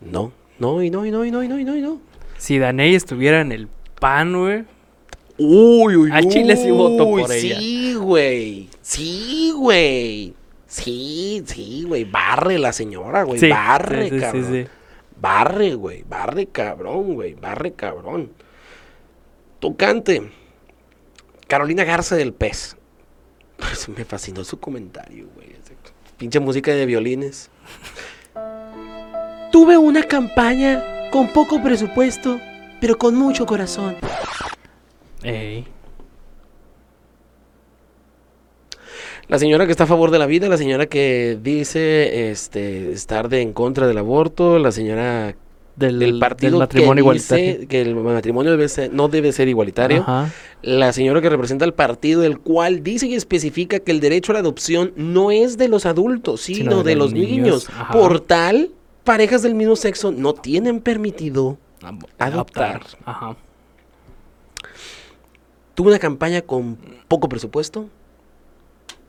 [0.00, 2.00] No, no, y no, y no, y no, y no, y no, y no.
[2.36, 3.68] Si Daney estuviera en el
[4.00, 4.64] pan, güey.
[5.38, 7.60] Uy, uy, Al chile sí voto por ella.
[7.60, 8.68] Sí, güey.
[8.82, 10.34] Sí, güey.
[10.70, 12.04] Sí, sí, güey.
[12.04, 13.40] Barre la señora, güey.
[13.40, 14.46] Sí, barre, sí, cabrón.
[14.52, 14.66] sí.
[15.20, 16.04] Barre, güey.
[16.04, 17.34] Barre, cabrón, güey.
[17.34, 18.30] Barre, cabrón.
[19.58, 20.30] Tocante.
[21.48, 22.76] Carolina Garza del Pez.
[23.56, 25.50] Pues me fascinó su comentario, güey.
[26.16, 27.50] Pinche música de violines.
[29.50, 32.38] Tuve una campaña con poco presupuesto,
[32.80, 33.96] pero con mucho corazón.
[35.22, 35.66] Ey.
[39.30, 43.28] La señora que está a favor de la vida, la señora que dice este, estar
[43.28, 45.36] de en contra del aborto, la señora
[45.76, 47.68] Del, del partido del matrimonio que dice igualitario.
[47.68, 50.30] que el matrimonio debe ser- no debe ser igualitario, Ajá.
[50.62, 54.34] la señora que representa el partido del cual dice y especifica que el derecho a
[54.34, 57.68] la adopción no es de los adultos, sino, de, los niños.
[57.70, 57.92] Ajá.
[57.92, 58.70] Por tal,
[59.04, 61.56] parejas del mismo sexo no tienen permitido
[62.18, 62.82] adoptar.
[63.04, 63.36] Ajá.
[65.74, 66.76] Tuvo una campaña con
[67.08, 67.88] poco presupuesto,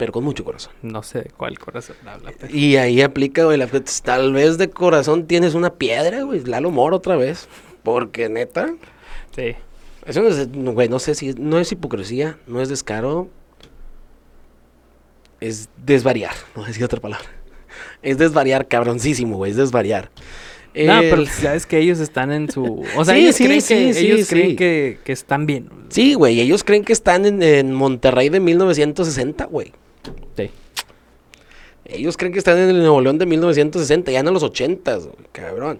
[0.01, 0.73] pero con mucho corazón.
[0.81, 2.31] No sé de cuál corazón habla.
[2.39, 3.67] pero- Y ahí aplica, güey, la
[4.03, 7.47] tal vez de corazón tienes una piedra, güey, Lalo Moro otra vez.
[7.83, 8.73] Porque neta,
[9.35, 9.53] Sí.
[10.07, 13.29] eso no es, güey, no sé si, no es hipocresía, no es descaro,
[15.39, 17.27] es desvariar, no decir otra palabra.
[18.01, 20.09] Es desvariar, cabroncísimo, güey, es desvariar.
[20.73, 22.83] No, pero El- sabes que ellos están en su.
[22.97, 25.69] O sea, Sí, ellos sí, creen, sí, que, ellos creen que, que están bien.
[25.89, 29.73] Sí, güey, ellos creen que están en, en Monterrey de 1960, güey.
[30.37, 30.49] Sí.
[31.85, 34.95] Ellos creen que están en el Nuevo León de 1960, ya no en los 80,
[34.97, 35.79] güey, cabrón.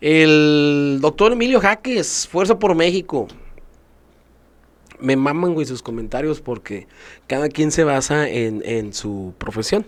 [0.00, 3.28] El doctor Emilio Jaques, Fuerza por México.
[4.98, 6.86] Me maman, güey, sus comentarios porque
[7.26, 9.86] cada quien se basa en, en su profesión.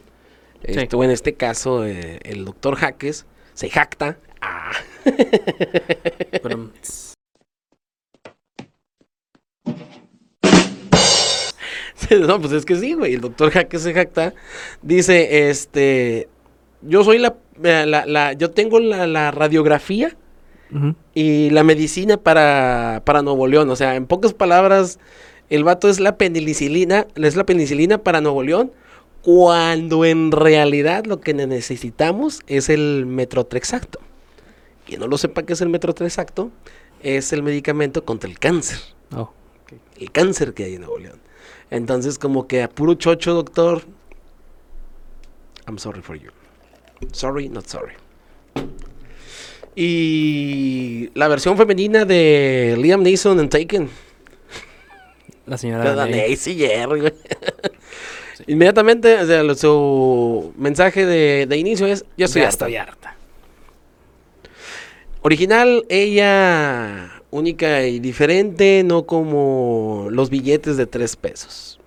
[0.67, 0.79] Sí.
[0.79, 4.19] Esto, en este caso, eh, el doctor Jaques se jacta.
[4.41, 4.73] Ah.
[6.43, 6.71] Pero,
[12.27, 13.15] no, pues es que sí, güey.
[13.15, 14.35] El doctor Jaque se jacta.
[14.83, 16.29] Dice, este,
[16.83, 20.17] yo soy la, eh, la, la- yo tengo la, la radiografía
[21.15, 23.71] y la medicina para, para Nuevo León.
[23.71, 24.99] O sea, en pocas palabras,
[25.49, 28.73] el vato es la penicilina, es la penicilina para Nuevo León,
[29.23, 34.01] cuando en realidad lo que necesitamos es el metrotrexacto.
[34.87, 36.51] Quien no lo sepa qué es el metrotrexacto,
[37.03, 38.79] es el medicamento contra el cáncer
[39.17, 39.33] Oh.
[40.01, 41.21] el cáncer que hay en Nuevo León.
[41.75, 43.83] Entonces, como que a puro chocho, doctor.
[45.67, 46.31] I'm sorry for you.
[47.13, 47.95] Sorry, not sorry.
[49.75, 53.91] Y la versión femenina de Liam Neeson en Taken.
[55.47, 56.07] La señora.
[56.07, 57.13] Nancy Jerry, güey.
[58.47, 62.67] Inmediatamente, o sea, su mensaje de, de inicio es: Ya estoy Ya harta".
[62.67, 63.17] estoy harta.
[65.23, 71.81] Original, ella única y diferente, no como los billetes de tres pesos.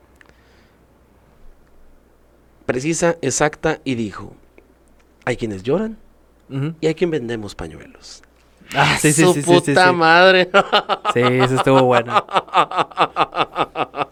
[2.66, 4.34] Precisa, exacta y dijo,
[5.24, 5.98] hay quienes lloran
[6.82, 8.24] y hay quien vendemos pañuelos.
[8.76, 10.50] Ah, sí, sí, Su sí, puta madre.
[11.14, 12.26] Sí, eso estuvo bueno.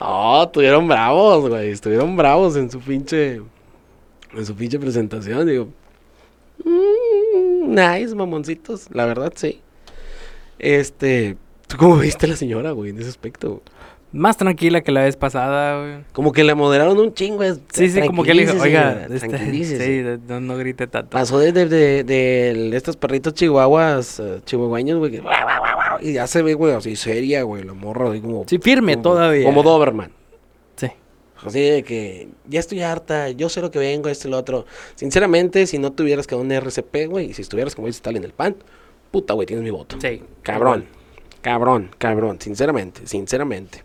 [0.00, 1.70] Oh, estuvieron bravos, güey.
[1.70, 3.42] Estuvieron bravos en su pinche.
[4.32, 5.44] En su pinche presentación.
[5.44, 5.68] Digo.
[6.64, 8.86] "Mm, nice, mamoncitos.
[8.92, 9.60] La verdad, sí.
[10.58, 11.36] Este.
[11.66, 13.62] ¿Tú cómo viste a la señora, güey, en ese aspecto?
[14.10, 16.04] Más tranquila que la vez pasada, güey.
[16.14, 17.42] Como que la moderaron un chingo.
[17.42, 19.84] es- Sí, sí, como que le dijo, oiga, este, tranquilícese".
[20.18, 21.10] sí, no, no grite tanto.
[21.10, 25.22] Pasó de, de, de- de estos perritos chihuahuas, eh, chihuahueños, güey, que
[26.00, 28.44] y ya se ve, güey, así seria, güey, la morra, así como...
[28.48, 29.44] Sí, firme como- todavía.
[29.44, 30.10] Como Doberman.
[30.76, 30.86] Sí.
[31.44, 34.64] Así de que ya estoy harta, yo sé lo que vengo, esto y lo otro.
[34.94, 38.24] Sinceramente, si no tuvieras que un RCP, güey, y si estuvieras como dice Stalin en
[38.24, 38.56] el PAN,
[39.10, 39.96] puta, güey, tienes mi voto.
[40.00, 40.22] Sí.
[40.42, 40.86] Cabrón,
[41.40, 43.84] cabrón, cabrón, sinceramente, sinceramente.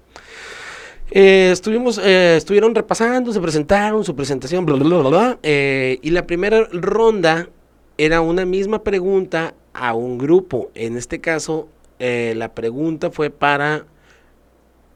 [1.11, 6.09] Eh, estuvimos, eh, estuvieron repasando, se presentaron, su presentación, bla, bla, bla, bla, eh, y
[6.09, 7.49] la primera ronda
[7.97, 10.71] era una misma pregunta a un grupo.
[10.73, 11.67] En este caso,
[11.99, 13.85] la pregunta fue para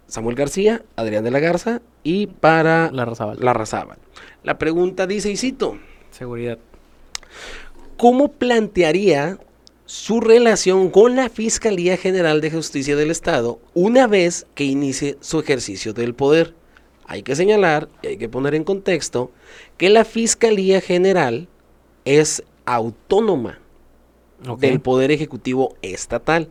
[0.07, 3.37] Samuel García, Adrián de la Garza y para La Razábal.
[3.39, 3.97] la Razábal.
[4.43, 5.77] La pregunta dice, y cito,
[6.11, 6.57] Seguridad.
[7.97, 9.37] ¿cómo plantearía
[9.87, 15.39] su relación con la Fiscalía General de Justicia del Estado una vez que inicie su
[15.39, 16.53] ejercicio del poder?
[17.05, 19.31] Hay que señalar y hay que poner en contexto
[19.77, 21.47] que la Fiscalía General
[22.03, 23.59] es autónoma
[24.59, 26.49] del Poder Ejecutivo Estatal.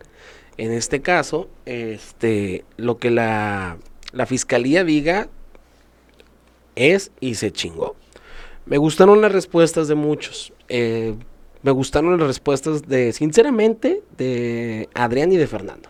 [0.57, 3.77] En este caso, este, lo que la,
[4.13, 5.29] la Fiscalía diga
[6.75, 7.97] es y se chingó.
[8.65, 10.55] Me gustaron las respuestas de muchos.
[10.71, 11.15] eh,
[11.67, 15.89] me gustaron las respuestas de, sinceramente, de Adrián y de Fernando.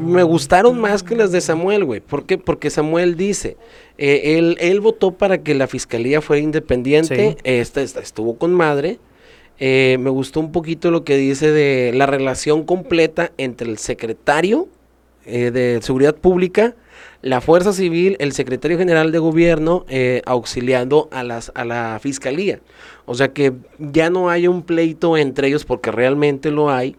[0.00, 2.00] Me gustaron más que las de Samuel, güey.
[2.00, 2.38] ¿Por qué?
[2.38, 3.58] Porque Samuel dice,
[3.98, 7.36] eh, él, él votó para que la fiscalía fuera independiente, Sí.
[7.44, 8.98] esta, esta estuvo con madre.
[9.58, 14.68] Eh, me gustó un poquito lo que dice de la relación completa entre el secretario
[15.26, 16.74] eh, de Seguridad Pública,
[17.26, 22.60] la Fuerza Civil, el secretario general de Gobierno, eh, auxiliando a, la fiscalía.
[23.04, 26.94] O sea que ya no hay un pleito entre ellos porque realmente lo hay,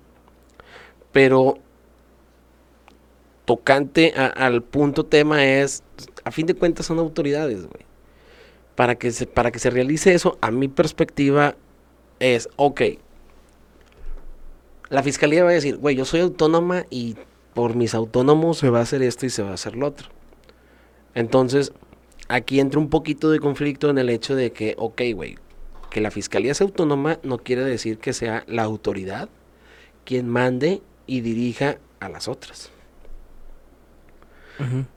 [1.13, 1.59] pero
[3.45, 5.81] tocante al punto tema es,
[6.25, 7.85] a fin de cuentas son autoridades, güey.
[8.75, 11.55] Para que, se, para que se realice eso, a mi perspectiva
[12.19, 12.81] es, ok,
[14.89, 17.15] la fiscalía va a decir, güey, yo soy autónoma y
[17.53, 20.16] por mis autónomos se va a hacer esto y se va a hacer lo otro.
[21.17, 21.73] Entonces,
[22.27, 25.39] aquí entra un poquito de conflicto en el hecho de que, ok, güey,
[25.89, 29.27] que la fiscalía sea autónoma no quiere decir que sea la autoridad
[30.05, 32.69] quien mande y dirija a las otras.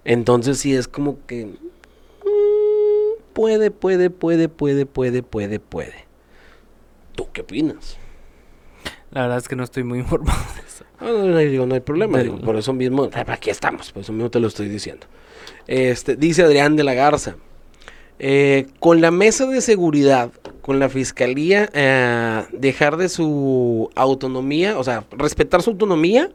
[0.04, 1.56] Entonces sí es como que mm,
[3.32, 6.04] puede, puede, puede, puede, puede, puede, puede.
[7.14, 7.96] ¿Tú qué opinas?
[9.10, 10.84] La verdad es que no estoy muy informado de eso.
[10.98, 14.12] Ah, no, no, digo, no hay problema, digo, por eso mismo, aquí estamos, por eso
[14.12, 15.06] mismo te lo estoy diciendo.
[15.66, 17.36] Este, dice Adrián de la Garza,
[18.18, 20.30] eh, con la mesa de seguridad,
[20.62, 26.30] con la fiscalía, eh, dejar de su autonomía, o sea, respetar su autonomía.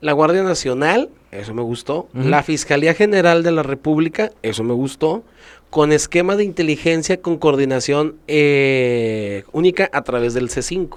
[0.00, 2.08] La Guardia Nacional, eso me gustó.
[2.14, 5.22] La Fiscalía General de la República, eso me gustó.
[5.70, 10.96] Con esquema de inteligencia con coordinación eh, única a través del C5.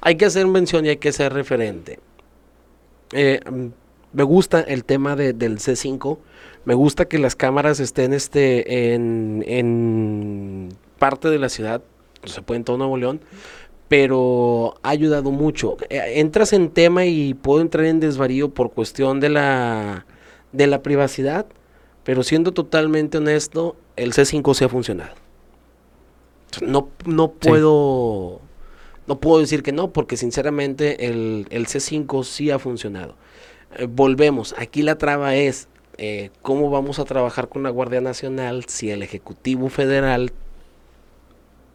[0.00, 2.00] Hay que hacer mención y hay que ser referente.
[3.12, 6.18] Me gusta el tema de- del C5.
[6.64, 11.82] Me gusta que las cámaras estén este, en, en parte de la ciudad.
[12.24, 13.20] Se puede en todo Nuevo León
[13.86, 15.76] pero ha ayudado mucho.
[15.90, 20.06] Eh, Entras en tema y puedo entrar en desvarío por cuestión de la,
[20.52, 21.46] de la privacidad,
[22.02, 25.14] pero siendo totalmente honesto, el C5 sí ha funcionado.
[26.62, 27.48] No, no Sí.
[27.50, 28.40] puedo
[29.06, 33.16] no puedo decir que no, porque sinceramente el, el C5 sí ha funcionado.
[33.76, 38.64] Eh, volvemos, aquí la traba es eh, cómo vamos a trabajar con la Guardia Nacional
[38.66, 40.32] si el Ejecutivo Federal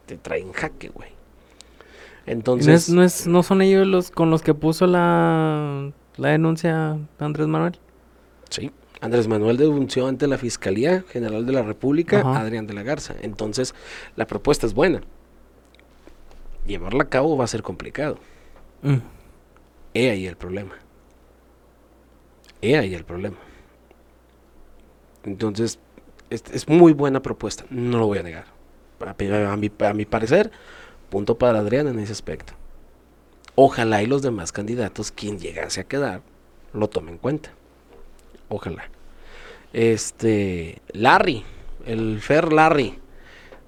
[0.06, 1.10] te trae en jaque, güey.
[2.26, 6.30] ¿No, Entonces, es- no, es- no son ellos los con los que puso la, la
[6.30, 7.80] denuncia Andrés Manuel?
[8.50, 12.32] sí, Andrés Manuel denunció ante la Fiscalía General de la República Ajá.
[12.38, 13.16] a Adrián de la Garza.
[13.22, 13.74] Entonces,
[14.18, 15.00] la propuesta es buena.
[16.68, 18.18] Llevarla a cabo va a ser complicado.
[18.82, 18.98] Mm.
[19.94, 20.76] He ahí el problema.
[22.62, 23.38] He ahí el problema.
[25.30, 25.80] Entonces,
[26.30, 28.46] es, es muy buena propuesta, no lo voy a negar.
[29.00, 30.52] A, a mi, mi parecer,
[31.10, 32.54] punto para Adrián en ese aspecto.
[33.56, 36.22] Ojalá y los demás candidatos, quien llegase a quedar,
[36.74, 37.52] lo tomen en cuenta.
[38.48, 38.90] Ojalá.
[39.74, 41.44] Este, Larry,
[41.86, 43.00] el Fer Larry,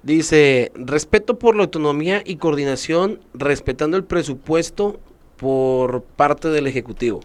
[0.02, 4.98] dice, respeto por la autonomía y coordinación, respetando el presupuesto
[5.36, 7.20] por parte del Ejecutivo.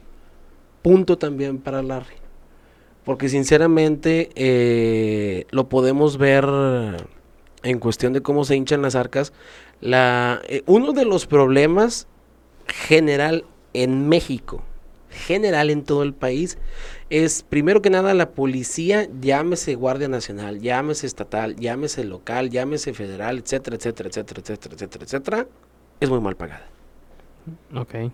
[0.82, 2.16] Punto también para Larry.
[3.08, 6.44] Porque sinceramente eh, lo podemos ver
[7.64, 9.32] en cuestión de cómo se hinchan las arcas.
[9.80, 12.06] La, eh, uno de los problemas
[12.68, 14.62] general en México,
[15.10, 16.58] general en todo el país,
[17.10, 23.38] es primero que nada la policía, llámese Guardia Nacional, llámese estatal, llámese local, llámese federal,
[23.38, 25.48] etcétera, etcétera, etcétera, etcétera, etcétera, etcétera,
[26.02, 26.68] es muy mal pagada.
[27.74, 28.12] Ok.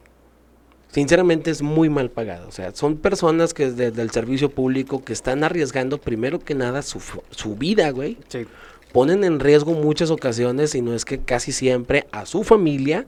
[0.94, 2.46] Sinceramente es muy mal pagada.
[2.46, 6.84] O sea, son personas que desde el servicio público que están arriesgando primero que nada
[6.84, 7.02] su,
[7.32, 8.20] su vida, güey.
[8.28, 8.46] Sí.
[8.92, 13.08] Ponen en riesgo muchas ocasiones, y no es que casi siempre, a su familia.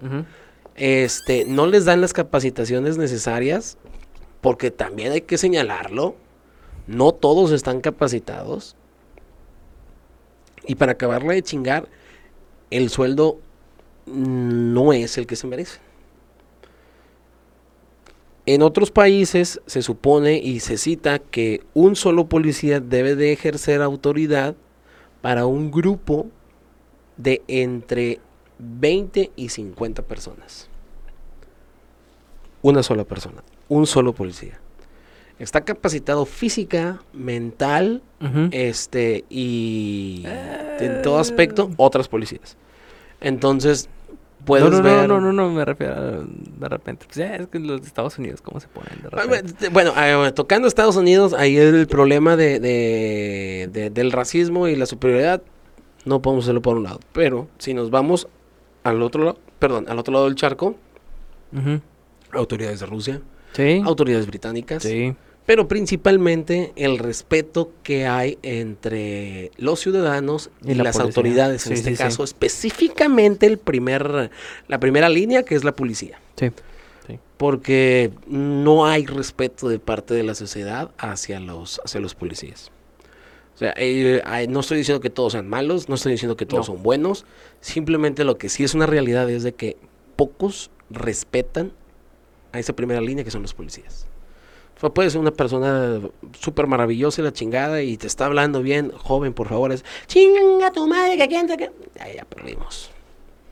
[0.73, 3.77] Este, no les dan las capacitaciones necesarias,
[4.41, 6.15] porque también hay que señalarlo.
[6.87, 8.75] No todos están capacitados.
[10.65, 11.87] Y para acabarla de chingar,
[12.71, 13.37] el sueldo
[14.07, 15.84] mm, no es el que se merece.
[18.45, 23.81] En otros países se supone y se cita que un solo policía debe de ejercer
[23.81, 24.55] autoridad
[25.21, 26.27] para un grupo
[27.17, 28.19] de entre
[28.59, 30.69] 20 y 50 personas.
[32.61, 34.59] Una sola persona, un solo policía.
[35.39, 38.01] Está capacitado física, mental,
[38.51, 40.23] este y
[40.79, 42.57] en todo aspecto otras policías.
[43.19, 43.89] Entonces
[44.45, 46.23] puedes no, no, ver no, no, no, no, me refiero a-
[46.59, 47.05] de repente.
[47.05, 49.69] Pues ya es que los de Estados Unidos, ¿cómo se ponen de Ah, repente?
[49.69, 54.85] Bueno, eh, tocando Estados Unidos, ahí el problema de, de- de- del racismo y la
[54.85, 55.41] superioridad,
[56.05, 56.99] no podemos hacerlo por un lado.
[57.13, 58.27] Pero si nos vamos
[58.83, 60.75] al otro lado, perdón, al otro lado del charco,
[62.31, 63.21] autoridades de Rusia,
[63.53, 63.81] Sí.
[63.85, 65.15] autoridades británicas, Sí.
[65.45, 71.03] Pero principalmente el respeto que hay entre los ciudadanos y, Y la las policía.
[71.07, 72.03] autoridades, en este sí, sí.
[72.03, 74.31] caso específicamente el primer,
[74.67, 76.19] la primera línea que es la policía.
[76.37, 76.49] Sí.
[77.37, 82.71] porque no hay respeto de parte de la sociedad hacia los, hacia los policías.
[83.53, 86.67] O sea, eh, no estoy diciendo que todos sean malos, no estoy diciendo que todos
[86.69, 86.75] No.
[86.75, 87.25] son buenos,
[87.61, 89.77] simplemente lo que sí es una realidad es de que
[90.15, 91.71] pocos respetan
[92.53, 94.04] a esa primera línea que son los policías.
[94.75, 96.01] O sea, puede ser una persona
[96.39, 100.71] súper maravillosa y la chingada y te está hablando bien, joven, por favor, es chinga
[100.71, 101.71] tu madre, que quién qué".
[101.95, 102.91] Ya, ya perdimos.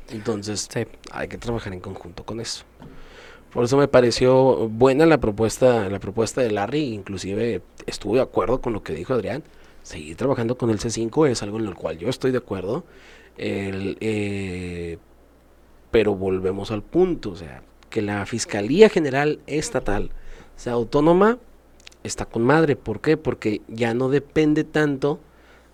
[0.10, 0.86] Entonces, Sí.
[1.12, 2.66] hay que trabajar en conjunto con eso.
[3.54, 8.60] Por eso me pareció buena la propuesta, la propuesta de Larry, inclusive estuve de acuerdo
[8.62, 9.44] con lo que dijo Adrián.
[9.84, 12.84] Seguir trabajando con el C5 es algo en lo cual yo estoy de acuerdo.
[13.38, 14.98] El, eh,
[15.92, 20.10] pero volvemos al punto, o sea, que la Fiscalía General Estatal
[20.56, 21.38] sea autónoma,
[22.04, 22.76] está con madre.
[22.76, 23.18] ¿Por qué?
[23.18, 25.20] Porque ya no depende tanto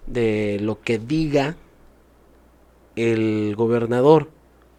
[0.08, 1.56] de lo que diga
[2.96, 4.30] el gobernador.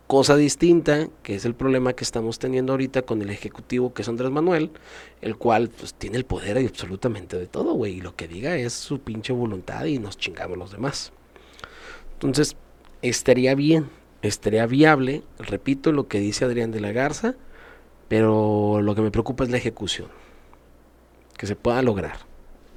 [0.06, 4.08] Cosa distinta, que es el problema que estamos teniendo ahorita con el ejecutivo, que es
[4.08, 4.72] Andrés Manuel,
[5.20, 8.56] el cual pues tiene el poder de absolutamente de todo, güey, y lo que diga
[8.56, 11.12] es su pinche voluntad y nos chingamos los demás.
[12.14, 12.56] Entonces,
[13.02, 13.88] estaría bien,
[14.22, 17.36] estaría viable, repito lo que dice Adrián de la Garza,
[18.10, 20.08] Pero lo que me preocupa es la ejecución.
[21.38, 22.18] Que se pueda lograr.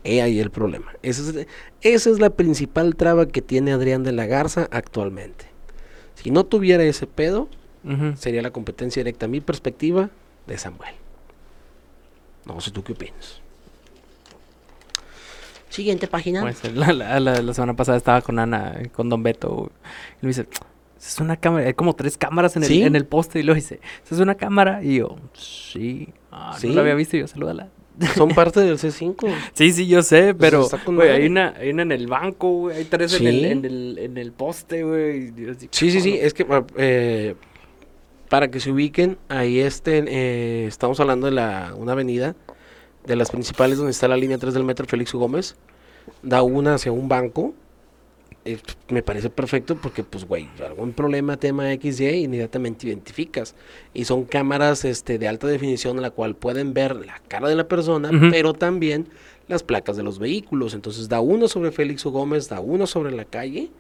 [0.06, 0.94] He ahí el problema.
[1.02, 1.48] Esa es,
[1.82, 5.46] esa es la principal traba que tiene Adrián de la Garza actualmente.
[6.16, 7.50] Si no tuviera ese pedo,
[8.16, 10.10] sería la competencia directa, a mi perspectiva,
[10.48, 10.94] de Samuel.
[12.46, 13.42] No sé tú qué opinas.
[15.70, 16.42] Siguiente página.
[16.42, 19.72] Pues, la, la- la- la semana pasada estaba con Ana, con Don Beto.
[20.22, 20.46] Y me dice,
[21.08, 22.82] es una cámara, hay como tres cámaras en el, ¿Sí?
[22.84, 23.40] en el poste.
[23.40, 24.84] Y luego dice, ¿esa es una cámara?
[24.84, 26.10] Y yo, sí.
[26.32, 26.68] Ah, Sí.
[26.68, 27.70] no la había visto y yo, salúdala.
[28.16, 29.16] Son parte del C5.
[29.54, 31.12] Sí, sí, yo sé, pero, güey, madre.
[31.12, 34.18] hay una, hay una en el banco, güey, hay tres en, el, en, el, en
[34.18, 35.32] el poste, güey.
[35.70, 36.18] Sí, sí, sí.
[36.20, 36.46] Es que
[36.78, 37.36] eh,
[38.30, 42.36] para que se ubiquen, ahí este, eh, estamos hablando de la, una avenida
[43.06, 45.14] de las principales donde está la línea 3 del metro Félix.
[45.14, 45.56] Gómez.
[46.22, 47.54] Da una hacia un banco.
[48.46, 48.58] Eh,
[48.90, 53.56] me parece perfecto porque, pues, güey, algún problema, tema XY, inmediatamente identificas.
[53.94, 57.56] Y son cámaras este, de alta definición en la cual pueden ver la cara de
[57.56, 59.08] la persona, pero también
[59.48, 60.74] las placas de los vehículos.
[60.74, 62.12] Entonces da uno sobre Félix U.
[62.12, 63.72] Gómez, da uno sobre la calle,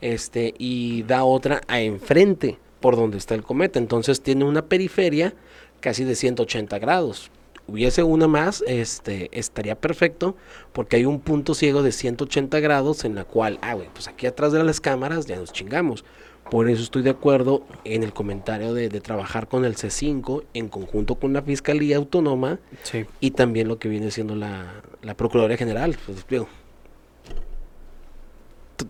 [0.00, 3.78] este, y da otra a enfrente por donde está el cometa.
[3.78, 5.34] Entonces tiene una periferia
[5.80, 7.30] casi de 180 grados.
[7.68, 10.36] Hubiese una más, este, estaría perfecto,
[10.72, 14.26] porque hay un punto ciego de 180 grados en la cual, ah, güey, pues aquí
[14.26, 16.04] atrás de las cámaras ya nos chingamos.
[16.50, 20.68] Por eso estoy de acuerdo en el comentario de, de trabajar con el C5 en
[20.68, 23.06] conjunto con la Fiscalía Autónoma Sí.
[23.20, 25.96] y también lo que viene siendo la, la Procuraduría General.
[26.04, 26.48] Pues, digo,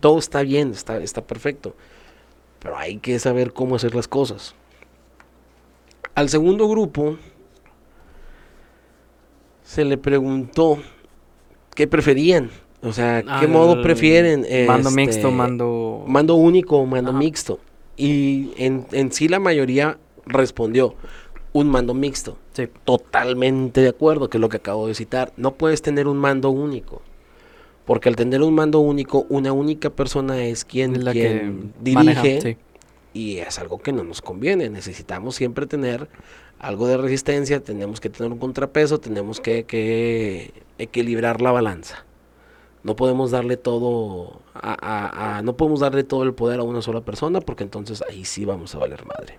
[0.00, 1.76] todo está bien, está, está perfecto,
[2.58, 4.54] pero hay que saber cómo hacer las cosas.
[6.14, 7.18] Al segundo grupo
[9.72, 10.76] se le preguntó
[11.74, 12.50] qué preferían,
[12.82, 14.44] o sea, qué Al modo prefieren.
[14.66, 16.04] Mando este, mixto, mando...
[16.06, 17.18] mando único o mando Ajá.
[17.18, 17.58] mixto.
[17.96, 19.96] Y en, en sí la mayoría
[20.26, 20.94] respondió
[21.54, 22.36] un mando mixto.
[22.52, 22.68] Sí.
[22.84, 25.32] Totalmente de acuerdo, que es lo que acabo de citar.
[25.38, 27.00] No puedes tener un mando único.
[27.86, 32.40] Porque al tener un mando único, una única persona es quien, la quien maneja, dirige
[32.42, 32.56] sí.
[33.14, 34.68] y es algo que no nos conviene.
[34.68, 36.10] Necesitamos siempre tener
[36.62, 42.06] algo de resistencia, tenemos que tener un contrapeso, tenemos que, equilibrar la balanza.
[42.84, 44.40] No podemos darle todo
[45.44, 48.74] no podemos darle todo el poder a una sola persona porque entonces ahí sí vamos
[48.74, 49.38] a valer madre.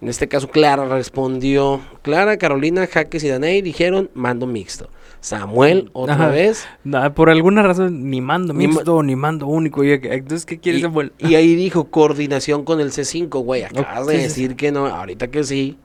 [0.00, 4.88] En este caso Clara respondió, Clara, Carolina, Jaques y Daney dijeron mando mixto.
[5.24, 6.28] Samuel otra Ajá.
[6.28, 9.82] vez Nah, por alguna razón, ni mando Ni ma- mixto, ni mando único.
[9.82, 11.12] Y entonces, ¿qué quieres, y, Samuel?
[11.18, 13.62] y ahí dijo coordinación con el C5, güey.
[13.64, 15.78] Acabas de decir que no, ahorita que sí.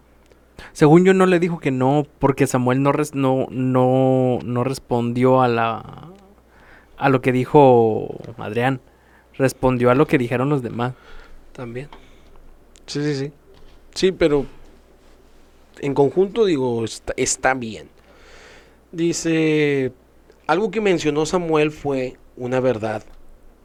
[0.74, 5.42] Según yo no le dijo que no, porque Samuel no, res- no, no, no respondió
[5.42, 6.10] a la
[6.98, 8.82] a lo que dijo Adrián.
[9.38, 10.96] Respondió a lo que dijeron los demás.
[11.54, 11.88] También.
[12.88, 13.32] Sí, sí, sí.
[13.96, 14.46] Sí, pero
[15.80, 17.88] en conjunto digo, está, está bien.
[18.92, 19.92] Dice,
[20.48, 23.04] algo que mencionó Samuel fue una verdad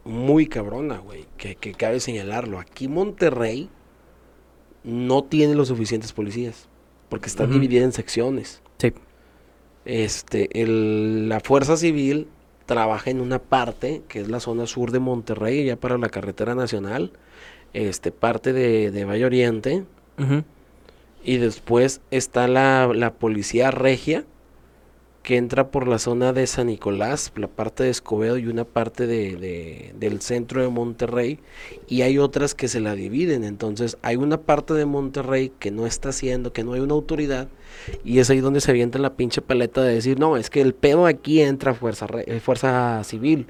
[0.03, 2.59] muy cabrona, güey, que, que cabe señalarlo.
[2.59, 3.69] Aquí Monterrey
[4.83, 6.67] no tiene los suficientes policías,
[7.09, 7.53] porque está Ujú.
[7.53, 8.61] dividida en secciones.
[8.77, 8.93] Sí.
[9.85, 12.27] Este, el- la Fuerza Civil
[12.67, 16.53] trabaja en una parte, que es la zona sur de Monterrey, ya para la carretera
[16.55, 17.11] nacional,
[17.73, 19.83] este, parte de, de Valle Oriente,
[21.23, 24.23] y después está la, la Policía Regia,
[25.25, 29.07] que entra por la zona de San Nicolás, la parte de Escobedo y una parte
[29.07, 31.39] de, de- del centro de Monterrey,
[31.87, 33.43] y hay otras que se la dividen.
[33.43, 37.47] Entonces, hay una parte de Monterrey que no está haciendo, que no hay una autoridad,
[38.03, 40.75] y es ahí donde se avienta la pinche paleta de decir, no, es que el
[40.75, 43.47] pedo aquí entra fuerza, eh, fuerza civil.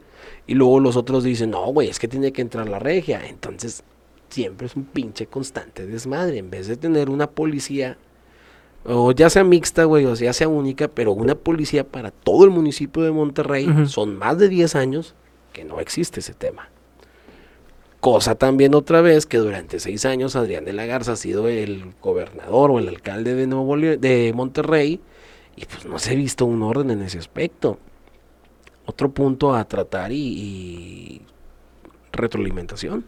[0.48, 3.28] Y luego los otros dicen, no, güey, es que tiene que entrar la regia.
[3.28, 3.84] Entonces,
[4.30, 6.38] siempre es un pinche constante desmadre.
[6.38, 7.98] En vez de tener una policía,
[8.86, 12.52] o ya sea mixta, güey, o ya sea única, pero una policía para todo el
[12.52, 15.16] municipio de Monterrey, son más de 10 años
[15.54, 16.70] que no existe ese tema.
[18.00, 21.96] Cosa también otra vez que durante seis años Adrián de la Garza ha sido el
[22.04, 25.02] gobernador o el alcalde de Nuevo de Monterrey
[25.56, 27.80] y pues no se ha visto un orden en ese aspecto.
[28.86, 31.22] Otro punto a tratar y, y
[32.12, 33.06] retroalimentación.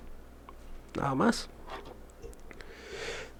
[0.95, 1.47] Nada más.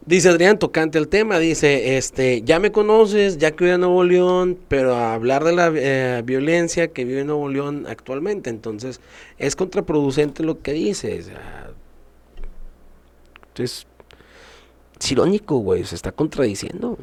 [0.08, 4.06] Dice Adrián, tocante al tema, dice, este, ya me conoces, ya que voy a Nuevo
[4.06, 9.02] León, pero a hablar de la eh, violencia que vive Nuevo León actualmente, entonces
[9.38, 11.30] es contraproducente lo que dices.
[13.50, 13.86] Entonces,
[14.98, 16.98] es irónico, güey, se está contradiciendo.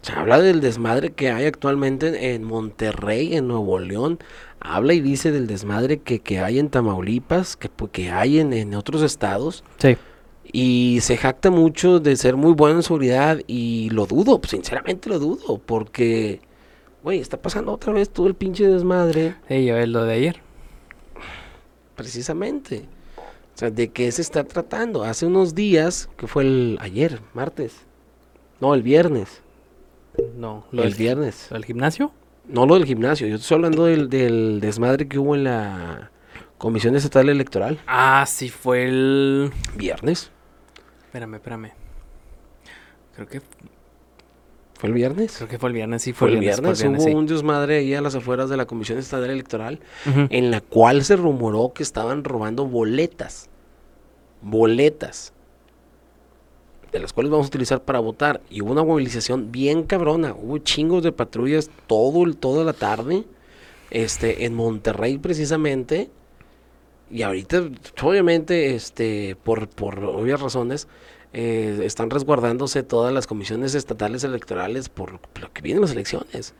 [0.00, 4.18] Se habla del desmadre que hay actualmente en Monterrey, en Nuevo León.
[4.60, 8.54] Habla y dice del desmadre que, que hay en Tamaulipas, que, pu- que hay en,
[8.54, 9.62] en otros estados.
[9.78, 9.96] Sí.
[10.52, 15.18] Y se jacta mucho de ser muy bueno en seguridad y lo dudo, sinceramente lo
[15.18, 16.40] dudo, porque,
[17.02, 20.40] güey, está pasando otra vez todo el pinche desmadre, Ey, ya ves lo de ayer.
[21.96, 22.84] precisamente.
[23.54, 25.04] O sea, ¿de qué se está tratando?
[25.04, 27.76] Hace unos días, que fue el ayer, martes.
[28.60, 29.42] No, el viernes.
[30.36, 31.46] No, lo el del, viernes.
[31.50, 32.12] lo del gimnasio.
[32.48, 36.10] No lo del gimnasio, yo estoy hablando del, del desmadre que hubo en la
[36.58, 37.78] Comisión Estatal Electoral.
[37.86, 39.52] Ah, sí, fue el.
[39.76, 40.30] Viernes.
[41.14, 41.70] Espérame, espérame.
[43.14, 43.40] Creo que,
[44.74, 45.36] ¿Fue el viernes?
[45.36, 47.14] creo que fue el viernes, sí, Fue fue, el viernes, fue el hubo sí.
[47.14, 49.78] un desmadre ahí a las afueras de la Comisión Estatal Electoral
[50.30, 53.48] en la cual se rumoró que estaban robando boletas.
[54.42, 55.32] Boletas.
[56.90, 58.40] De las cuales vamos a utilizar para votar.
[58.50, 60.34] Y hubo una movilización bien cabrona.
[60.34, 63.22] Hubo chingos de patrullas todo el, toda la tarde.
[63.90, 66.10] Este, en Monterrey precisamente.
[67.10, 67.68] Y ahorita,
[68.02, 70.88] obviamente, este, por, por obvias razones,
[71.32, 76.54] eh, están resguardándose todas las comisiones estatales electorales por lo que vienen las elecciones.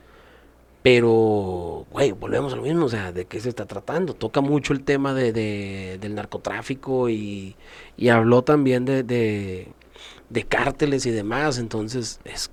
[0.83, 4.13] Pero, güey, volvemos a lo mismo, o sea, ¿de qué se está tratando?
[4.13, 7.55] Toca mucho el tema de, de- del narcotráfico y,
[7.97, 9.69] y habló también de, de,
[10.29, 12.51] de cárteles y demás, entonces es...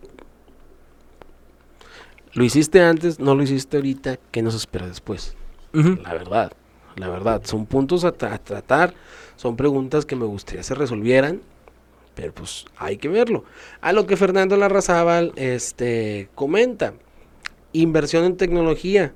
[2.33, 5.37] Lo hiciste antes, no lo hiciste ahorita, ¿qué nos espera después?
[5.75, 6.53] La verdad,
[6.97, 8.95] la verdad, son puntos a, tra- a tratar,
[9.37, 11.41] son preguntas que me gustaría se resolvieran,
[12.15, 13.45] pero pues hay que verlo.
[13.81, 16.95] A lo que Fernando Larrazábal este, comenta,
[17.73, 19.15] inversión en tecnología,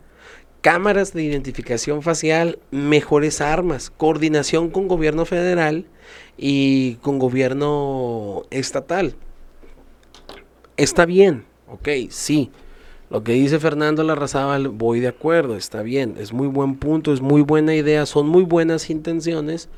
[0.62, 5.86] cámaras de identificación facial, mejores armas, coordinación con gobierno federal
[6.36, 9.14] y con gobierno estatal.
[10.76, 12.50] Está bien, ok, sí.
[13.08, 17.20] Lo que dice Fernando Larrazábal, voy de acuerdo, está bien, es muy buen punto, es
[17.20, 19.68] muy buena idea, son muy buenas intenciones,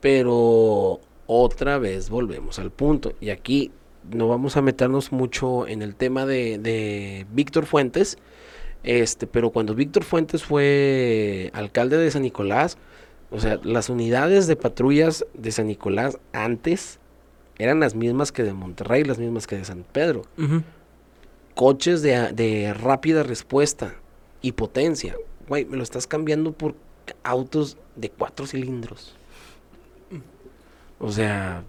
[0.00, 3.14] pero otra vez volvemos al punto.
[3.20, 3.70] Y aquí
[4.10, 8.18] no vamos a meternos mucho en el tema de, Víctor Fuentes,
[8.82, 12.76] este, pero cuando Víctor Fuentes fue alcalde de San Nicolás,
[13.30, 16.98] o sea, las unidades de patrullas de San Nicolás antes
[17.58, 20.22] eran las mismas que de Monterrey, las mismas que de San Pedro.
[21.58, 23.96] Coches de, de rápida respuesta
[24.42, 25.16] y potencia.
[25.48, 26.76] Güey, me lo estás cambiando por
[27.24, 29.16] autos de cuatro cilindros.
[31.00, 31.64] O sea,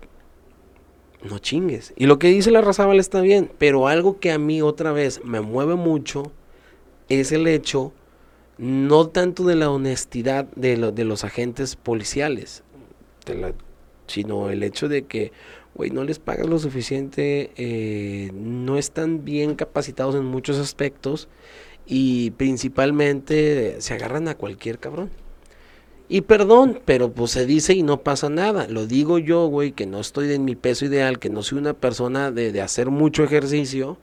[1.23, 1.91] no chingues.
[1.97, 5.25] Y lo que dice la Razábal está bien, pero algo que a mí otra vez
[5.25, 6.31] me mueve mucho
[7.07, 7.91] es el hecho,
[8.59, 12.61] no tanto de la honestidad de, lo- de los agentes policiales,
[14.05, 15.31] sino el hecho de que,
[15.79, 21.29] güey, no les pagas lo suficiente, eh, no están bien capacitados en muchos aspectos
[21.85, 25.09] y principalmente se agarran a cualquier cabrón.
[26.09, 28.67] Y perdón, pero pues se dice y no pasa nada.
[28.67, 31.73] Lo digo yo, güey, que no estoy en mi peso ideal, que no soy una
[31.73, 33.97] persona de, de hacer mucho ejercicio,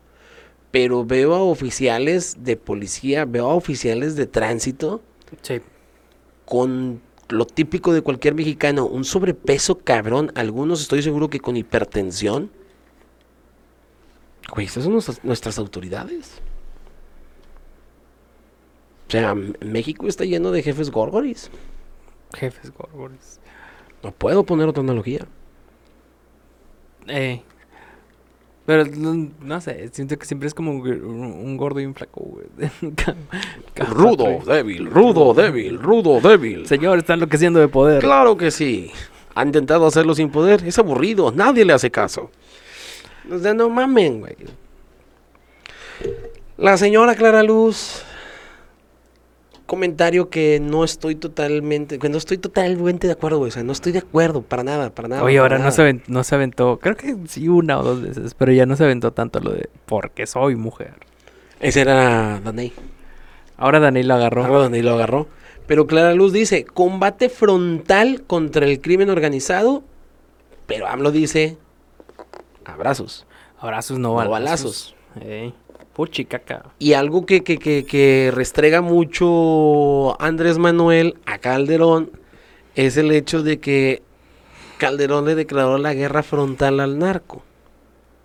[0.70, 5.02] pero veo a oficiales de policía, veo a oficiales de tránsito
[5.42, 5.60] Sí.
[6.46, 12.50] con lo típico de cualquier mexicano, un sobrepeso cabrón, algunos estoy seguro que con hipertensión.
[14.52, 16.40] Güey, estas son nuestras, nuestras autoridades.
[19.08, 21.50] O sea, México está lleno de jefes górgoris.
[22.34, 23.40] Jefes gorgores.
[24.02, 25.26] No puedo poner otra analogía.
[27.08, 27.42] Eh.
[28.66, 32.46] Pero no, no sé, siento que siempre es como un, gordo y un flaco, güey.
[33.88, 36.66] Rudo, débil, rudo, débil, rudo, débil.
[36.66, 38.02] Señor, está enloqueciendo de poder.
[38.02, 38.90] Claro que sí.
[39.36, 40.64] Ha intentado hacerlo sin poder.
[40.66, 41.30] Es aburrido.
[41.30, 42.30] Nadie le hace caso.
[43.30, 44.36] O sea, no mamen, güey.
[46.56, 48.02] La señora Clara Luz.
[49.66, 51.98] Comentario que no estoy totalmente.
[51.98, 53.48] Que no estoy totalmente de acuerdo, güey.
[53.48, 54.42] O sea, no estoy de acuerdo.
[54.42, 55.22] Para nada, para nada.
[55.24, 58.34] Oye, ahora no se, aven- no se aventó, creo que sí una o dos veces,
[58.34, 60.94] pero ya no se aventó tanto lo de porque soy mujer.
[61.60, 62.72] Ese era Daney.
[63.56, 64.44] Ahora Dani lo agarró.
[64.44, 65.26] Ahora Daney lo agarró.
[65.66, 69.82] Pero Clara Luz dice: combate frontal contra el crimen organizado.
[70.66, 71.56] Pero AMLO dice:
[72.64, 73.26] abrazos.
[73.58, 74.94] Abrazos, no No balazos.
[75.20, 75.65] Ey, Puchi,
[76.78, 82.10] Y algo que, que, que, que restrega mucho Andrés Manuel a Calderón
[82.74, 84.02] es el hecho de que
[84.78, 87.42] Calderón le declaró la guerra frontal al narco.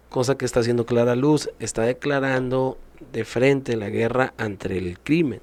[0.10, 1.50] Cosa que está haciendo Clara Luz.
[1.60, 2.78] Está declarando
[3.14, 5.40] de frente la guerra ante el crimen.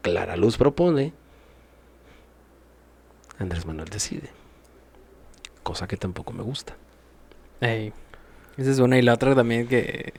[0.00, 1.12] Clara Luz propone.
[3.38, 4.30] Andrés Manuel decide.
[5.62, 6.74] Cosa que tampoco me gusta.
[7.60, 7.92] Ey,
[8.56, 10.12] Esa es una y la otra también que,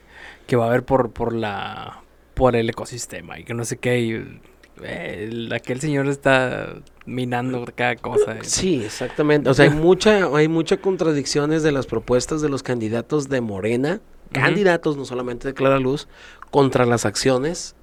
[0.47, 2.01] que va a haber por, por la
[2.33, 3.99] por el ecosistema y que no sé qué.
[3.99, 4.41] y,
[4.81, 6.75] eh, el- aquel señor está
[7.05, 8.33] minando cada cosa.
[8.37, 8.43] eh.
[8.43, 9.49] Sí, exactamente.
[9.49, 13.99] O sea, hay mucha, hay muchas contradicciones de las propuestas de los candidatos de Morena,
[14.31, 16.07] candidatos no solamente de Clara Luz,
[16.51, 17.75] contra las acciones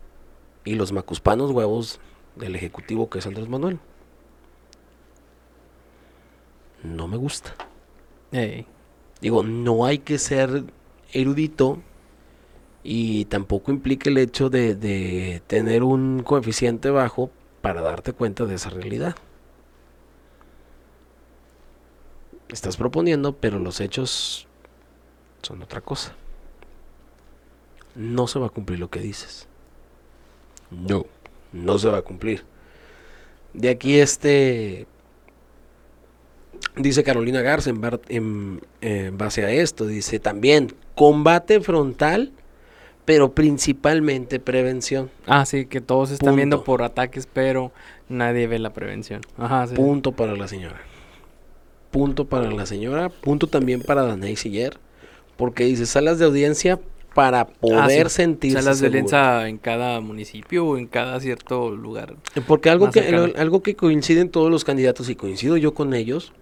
[0.65, 2.01] y los macuspanos huevos
[2.37, 3.79] del ejecutivo que es Andrés Manuel.
[6.83, 7.55] No me gusta.
[8.33, 8.67] Ey.
[9.21, 10.65] Digo, no hay que ser
[11.13, 11.83] erudito
[12.83, 17.31] y tampoco implica el hecho de, de tener un coeficiente bajo
[17.63, 19.17] para darte cuenta de esa realidad.
[22.49, 24.47] Estás proponiendo, pero los hechos
[25.43, 26.15] son otra cosa.
[27.95, 29.49] No se va a cumplir lo que dices.
[30.71, 31.07] No,
[31.53, 32.45] no se va a cumplir.
[33.53, 34.87] De aquí este
[36.77, 42.33] Dice Carolina Garza en, bar- en- en base a esto, dice también combate frontal,
[43.05, 45.11] pero principalmente prevención.
[45.27, 47.73] Ah, sí, que todos están viendo por ataques, pero
[48.09, 49.21] nadie ve la prevención.
[49.39, 49.75] Ajá, sí.
[49.75, 50.81] Punto para la señora.
[51.91, 54.77] Punto para la señora, punto también para Danay Siller,
[55.37, 56.79] porque dice salas de audiencia
[57.15, 58.17] para Ah, poder sí.
[58.17, 62.15] sentirse Salas de violencia en cada municipio o en cada cierto lugar.
[62.47, 63.33] Porque algo que, cercano.
[63.39, 66.33] algo que coincide en todos los candidatos, y coincido yo con ellos,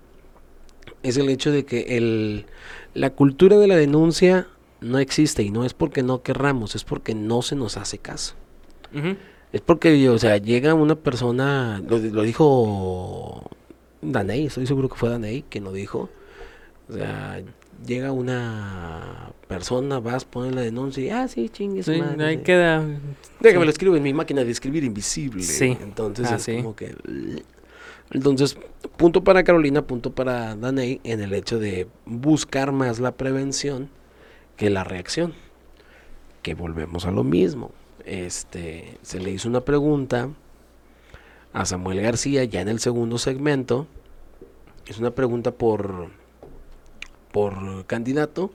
[1.04, 2.46] es el hecho de que el,
[2.94, 4.48] la cultura de la denuncia
[4.80, 8.34] no existe, y no es porque no querramos, es porque no se nos hace caso.
[9.52, 13.48] Es porque, o sea, llega una persona, lo, lo dijo
[14.02, 16.10] Daney, estoy seguro que fue Daney quien lo dijo.
[16.88, 17.42] O sea,
[17.86, 22.36] llega una persona, vas, pones la denuncia y, ah, sí, chingue su Sí, madre, ahí
[22.36, 22.42] sí".
[22.42, 22.84] queda.
[23.40, 23.64] Déjame sí.
[23.64, 25.42] lo escribo en mi máquina de escribir invisible.
[25.42, 25.76] Sí.
[25.80, 26.56] Entonces Ah, es sí.
[26.56, 26.94] como que.
[28.10, 28.56] Entonces,
[28.96, 33.88] punto para Carolina, punto para Daney en el hecho de buscar más la prevención
[34.56, 35.34] que la reacción.
[36.42, 37.72] Que volvemos a lo mismo.
[38.04, 40.28] Este, se le hizo una pregunta
[41.52, 43.86] a Samuel García ya en el segundo segmento.
[44.86, 46.10] Es una pregunta por
[47.32, 48.52] por candidato.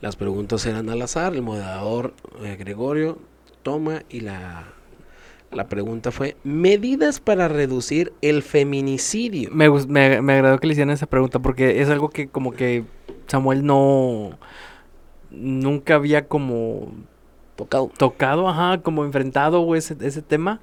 [0.00, 3.18] Las preguntas eran al azar, el moderador eh, Gregorio
[3.62, 4.72] toma y la,
[5.52, 9.50] la pregunta fue, medidas para reducir el feminicidio.
[9.52, 12.84] Me, me, me agradó que le hicieran esa pregunta porque es algo que como que
[13.26, 14.38] Samuel no...
[15.30, 16.92] Nunca había como
[17.56, 17.90] Tocado.
[17.96, 20.60] tocado, ajá, como enfrentado, güey, ese, ese tema.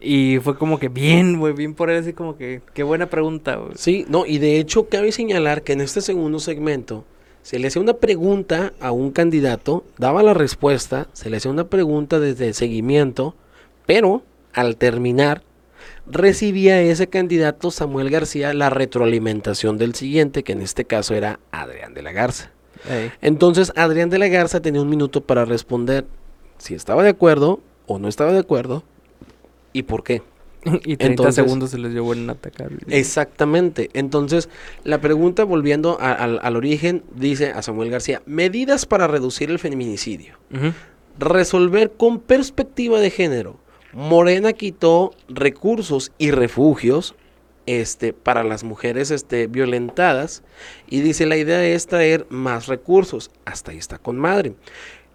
[0.00, 3.56] Y fue como que bien, güey, bien por él, así como que, qué buena pregunta,
[3.56, 3.72] güey.
[3.74, 7.04] Sí, no, y de hecho cabe señalar que en este segundo segmento
[7.42, 11.68] se le hacía una pregunta a un candidato, daba la respuesta, se le hacía una
[11.68, 13.34] pregunta desde seguimiento,
[13.88, 14.22] pero
[14.52, 15.42] al terminar
[16.06, 21.94] recibía ese candidato Samuel García la retroalimentación del siguiente, que en este caso era Adrián
[21.94, 22.50] de la Garza.
[23.22, 26.04] Entonces Adrián de la Garza tenía un minuto para responder
[26.58, 28.84] si estaba de acuerdo o no estaba de acuerdo
[29.72, 30.22] y por qué.
[30.64, 32.70] y 30 Entonces- segundos se les llevó en atacar.
[32.88, 33.88] Exactamente.
[33.94, 34.48] Entonces,
[34.84, 39.58] la pregunta, volviendo a- al, al origen, dice a Samuel García, medidas para reducir el
[39.58, 40.34] feminicidio.
[41.18, 43.56] Resolver con perspectiva de género.
[43.92, 47.14] Morena quitó recursos y refugios
[47.66, 50.42] este, para las mujeres este, violentadas
[50.88, 53.30] y dice la idea es traer más recursos.
[53.44, 54.54] Hasta ahí está con madre.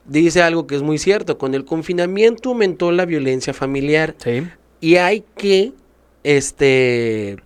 [0.06, 4.44] Dice algo que es muy cierto, con el confinamiento aumentó la violencia familiar Sí.
[4.82, 5.72] y hay que
[6.24, 7.38] este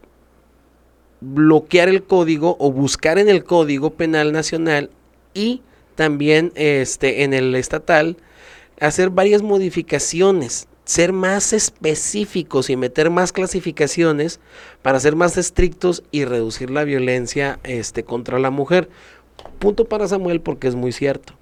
[1.21, 4.89] bloquear el código o buscar en el código penal nacional
[5.33, 5.61] y
[5.95, 8.17] también este en el estatal
[8.79, 14.39] hacer varias modificaciones ser más específicos y meter más clasificaciones
[14.81, 18.87] para ser más estrictos y reducir la violencia este contra la mujer.
[19.59, 21.33] Punto para Samuel porque es muy cierto.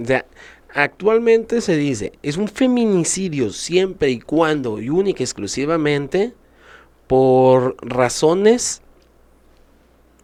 [0.00, 0.26] O sea,
[0.74, 6.34] actualmente se dice, es un feminicidio siempre y cuando y única y exclusivamente
[7.06, 8.82] por razones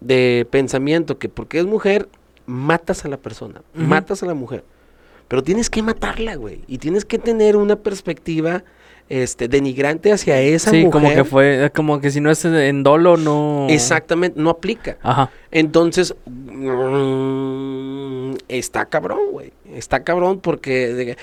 [0.00, 2.08] de pensamiento que porque es mujer,
[2.44, 4.64] matas a la persona, matas a la mujer.
[5.28, 6.60] Pero tienes que matarla, güey.
[6.68, 8.62] Y tienes que tener una perspectiva
[9.08, 10.90] este, denigrante hacia esa Sí, mujer.
[10.90, 13.66] como que fue, como que si no es en dolo, no.
[13.70, 14.98] Exactamente, no aplica.
[15.02, 15.30] Ajá.
[15.52, 16.14] Entonces,
[18.48, 19.52] está cabrón, güey.
[19.74, 21.16] Está cabrón porque, de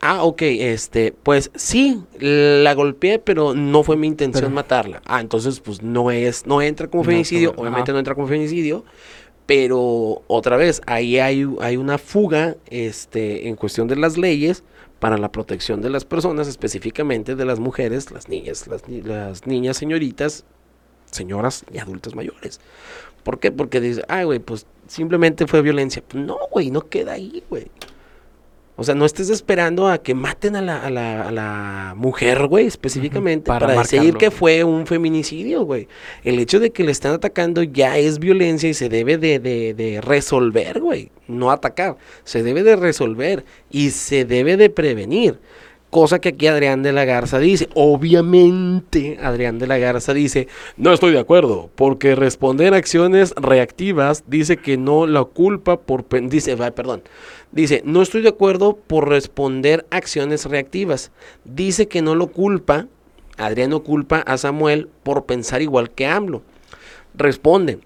[0.00, 5.02] ah, ok, este, pues sí, la golpeé, pero no fue mi intención Pero- matarla.
[5.04, 8.84] Ah, entonces, pues no es, no entra como No, feminicidio, obviamente no entra como feminicidio,
[9.54, 14.64] pero otra vez, ahí hay, hay una fuga, este, en cuestión de las leyes
[14.98, 19.46] para la protección de las personas, específicamente de las mujeres, las niñas, las, ni- las
[19.46, 20.46] niñas señoritas,
[21.10, 22.60] señoras y adultas mayores.
[23.24, 23.52] ¿Por qué?
[23.52, 26.02] Porque dice, ay, güey, pues simplemente fue violencia.
[26.08, 27.66] Pues no, güey, no queda ahí, güey.
[28.82, 32.46] O sea, no estés esperando a que maten a la, a la, a la mujer,
[32.48, 35.86] güey, específicamente, para para, decir que fue un feminicidio, güey.
[36.24, 39.72] El hecho de que le están atacando ya es violencia y se debe de, de-
[39.74, 41.10] de resolver, güey.
[41.28, 45.38] No atacar, se debe de resolver y se debe de prevenir.
[45.90, 47.68] Cosa que aquí Adrián de la Garza dice.
[47.74, 54.56] Obviamente, Adrián de la Garza dice, no estoy de acuerdo, porque responder acciones reactivas dice
[54.56, 56.04] que no la culpa por...
[56.30, 57.02] Dice, va, perdón.
[57.52, 61.12] Dice, no estoy de acuerdo por responder acciones reactivas.
[61.44, 62.86] Dice que no lo culpa,
[63.36, 66.42] Adrián no culpa a Samuel por pensar igual que AMLO.
[67.14, 67.78] Responde,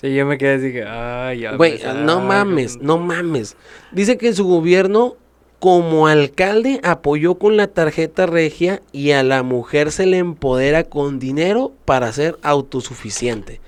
[0.00, 1.54] Sí, yo me quedé así que, ay, ya.
[1.54, 3.56] Güey, no mames, no mames.
[3.92, 5.16] Dice que su gobierno,
[5.60, 11.20] como alcalde, apoyó con la tarjeta regia y a la mujer se le empodera con
[11.20, 13.60] dinero para ser autosuficiente.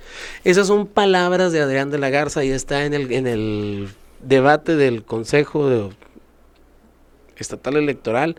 [0.42, 3.88] Esas son palabras de Adrián de la Garza y está en el, en el
[4.24, 5.90] debate del Consejo
[7.36, 8.36] Estatal Electoral.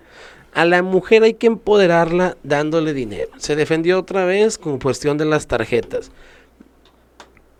[0.53, 3.29] A la mujer hay que empoderarla dándole dinero.
[3.37, 6.11] Se defendió otra vez con cuestión de las tarjetas.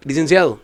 [0.03, 0.59] Licenciado,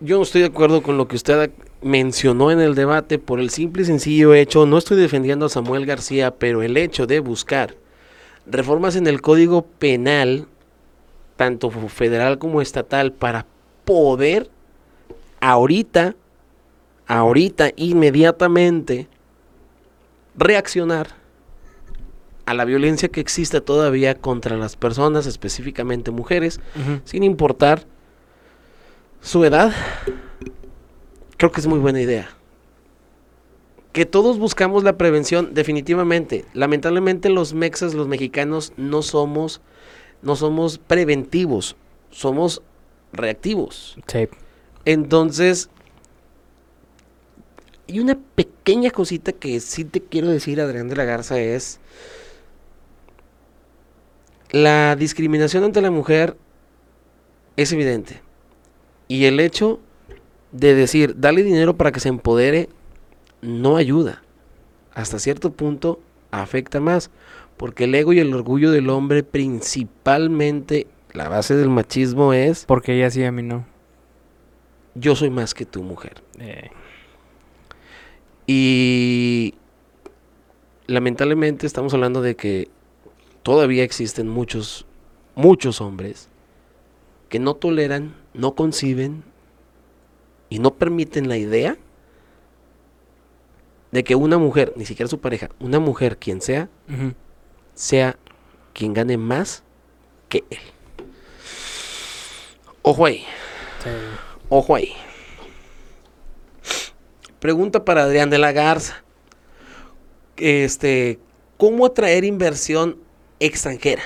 [0.00, 3.50] yo no estoy de acuerdo con lo que usted mencionó en el debate por el
[3.50, 7.76] simple y sencillo hecho, no estoy defendiendo a Samuel García, pero el hecho de buscar
[8.46, 10.48] reformas en el Código Penal,
[11.36, 13.46] tanto federal como estatal, para
[13.84, 14.50] poder
[15.40, 16.14] ahorita,
[17.06, 19.08] ahorita, inmediatamente,
[20.36, 21.08] reaccionar
[22.46, 26.60] a la violencia que existe todavía contra las personas, específicamente mujeres,
[27.04, 27.84] sin importar
[29.20, 29.72] su edad,
[31.36, 32.28] creo que es muy buena idea.
[33.92, 36.44] Que todos buscamos la prevención, definitivamente.
[36.52, 39.60] Lamentablemente los mexas, los mexicanos, no somos,
[40.22, 41.76] no somos preventivos,
[42.10, 42.62] somos
[43.12, 43.96] reactivos.
[44.06, 44.28] Sí.
[44.86, 45.68] Entonces,
[47.88, 51.80] y una pequeña cosita que sí te quiero decir, Adrián de la Garza, es
[54.50, 56.36] la discriminación ante la mujer
[57.56, 58.22] es evidente.
[59.08, 59.80] Y el hecho
[60.52, 62.68] de decir, dale dinero para que se empodere,
[63.42, 64.22] no ayuda.
[64.94, 67.10] Hasta cierto punto afecta más.
[67.56, 72.94] Porque el ego y el orgullo del hombre, principalmente, la base del machismo es, Porque
[72.94, 73.75] ella sí, a mí no.
[74.98, 76.22] Yo soy más que tu mujer.
[76.38, 76.70] Eh,
[78.48, 79.54] Y
[80.86, 82.68] lamentablemente estamos hablando de que
[83.42, 84.86] todavía existen muchos,
[85.34, 86.28] muchos hombres
[87.28, 89.24] que no toleran, no conciben
[90.48, 91.76] y no permiten la idea
[93.90, 96.68] de que una mujer, ni siquiera su pareja, una mujer, quien sea,
[97.74, 98.16] sea
[98.74, 99.64] quien gane más
[100.28, 100.58] que él.
[102.82, 103.24] Ojo ahí.
[103.82, 103.90] Sí.
[104.48, 104.92] Ojo ahí.
[107.40, 109.02] Pregunta para Adrián de la Garza.
[110.36, 111.18] Este,
[111.56, 112.98] ¿cómo atraer inversión
[113.40, 114.02] extranjera?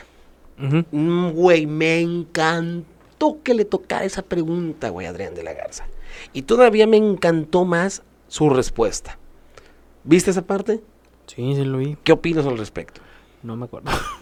[0.59, 5.87] Mm, Güey, me encantó que le tocara esa pregunta, güey, Adrián de la Garza.
[6.33, 9.19] Y todavía me encantó más su respuesta.
[10.05, 10.81] ¿Viste esa parte?
[11.27, 11.97] Sí, sí lo vi.
[12.05, 13.01] ¿Qué opinas al respecto?
[13.43, 13.91] No me acuerdo.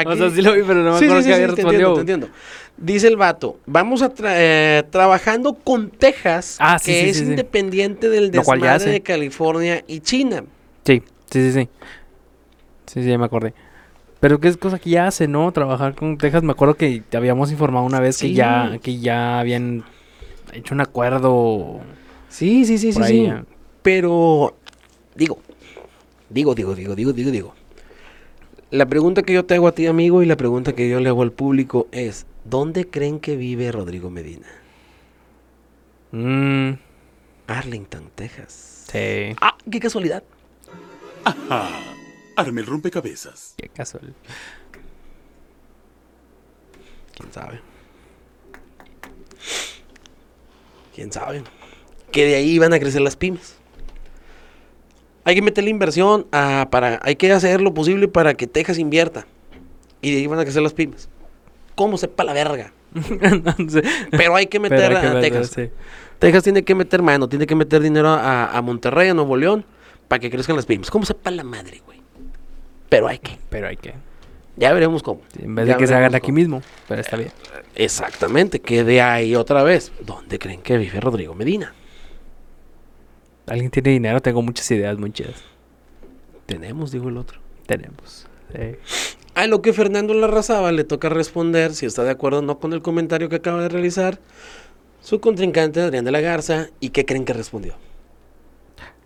[0.00, 1.48] Aquí- O sea, sí lo vi, pero no me Sí, acuerdo sí, que sí, había
[1.48, 1.88] sí, te respondido.
[1.90, 2.28] entiendo, te entiendo.
[2.76, 8.30] Dice el vato, vamos a tra- eh, trabajando con Texas, Ah, que es independiente del
[8.30, 10.44] desmadre de California y China.
[10.84, 11.68] Sí, sí, sí, sí.
[12.86, 13.52] Sí, sí, ya me acordé.
[14.20, 15.52] Pero qué es cosa que ya hace, ¿no?
[15.52, 16.42] Trabajar con Texas.
[16.42, 19.84] Me acuerdo que te habíamos informado una vez que ya que ya habían
[20.52, 21.80] hecho un acuerdo
[22.28, 23.26] Sí, sí, sí, sí, ahí.
[23.26, 23.32] sí.
[23.82, 24.56] Pero,
[25.14, 25.38] digo,
[26.30, 27.54] digo, digo, digo, digo, digo, digo.
[28.70, 31.08] La pregunta que yo te hago a ti, amigo, y la pregunta que yo le
[31.08, 34.46] hago al público es, ¿dónde creen que vive Rodrigo Medina?
[36.12, 36.72] Mm,
[37.46, 38.84] Arlington, Texas.
[38.90, 40.22] sí, Ah, qué casualidad.
[41.24, 41.68] Ajá.
[42.36, 43.54] Arme el rompecabezas.
[43.56, 44.14] qué casual.
[47.16, 47.60] ¿Quién sabe?
[50.94, 51.42] ¿Quién sabe?
[52.12, 53.56] Que de ahí van a crecer las pymes.
[55.28, 58.78] Hay que meter la inversión a- para, hay que hacer lo posible para que Texas
[58.78, 59.26] invierta.
[60.00, 61.10] Y de ahí van a crecer las pymes.
[61.74, 62.72] ¿Cómo sepa la verga?
[62.94, 63.02] No
[63.68, 65.50] sé, Pero hay que meter hay que Texas.
[65.54, 65.70] sí.
[66.18, 69.66] Texas tiene que meter mano, tiene que meter dinero a, a Monterrey, a Nuevo León,
[70.08, 70.90] para que crezcan las pymes.
[70.90, 72.00] ¿Cómo sepa la madre, güey?
[72.88, 73.36] Pero hay que.
[73.50, 73.92] Pero hay que.
[74.56, 75.20] Ya veremos cómo.
[75.38, 76.62] En vez Ya de que se hagan aquí mismo.
[76.88, 77.30] Pero está bien.
[77.74, 79.92] Exactamente, que de ahí otra vez.
[80.00, 81.74] ¿Dónde creen que vive Rodrigo Medina?
[83.50, 85.42] Alguien tiene dinero, tengo muchas ideas muy chidas.
[86.46, 87.40] Tenemos, dijo el otro.
[87.66, 88.26] Tenemos.
[88.52, 88.76] sí.
[89.34, 92.72] A lo que Fernando Larrazaba le toca responder si está de acuerdo o no con
[92.72, 94.18] el comentario que acaba de realizar.
[95.00, 96.70] su contrincante Adrián de la Garza.
[96.80, 97.74] ¿Y qué creen que respondió?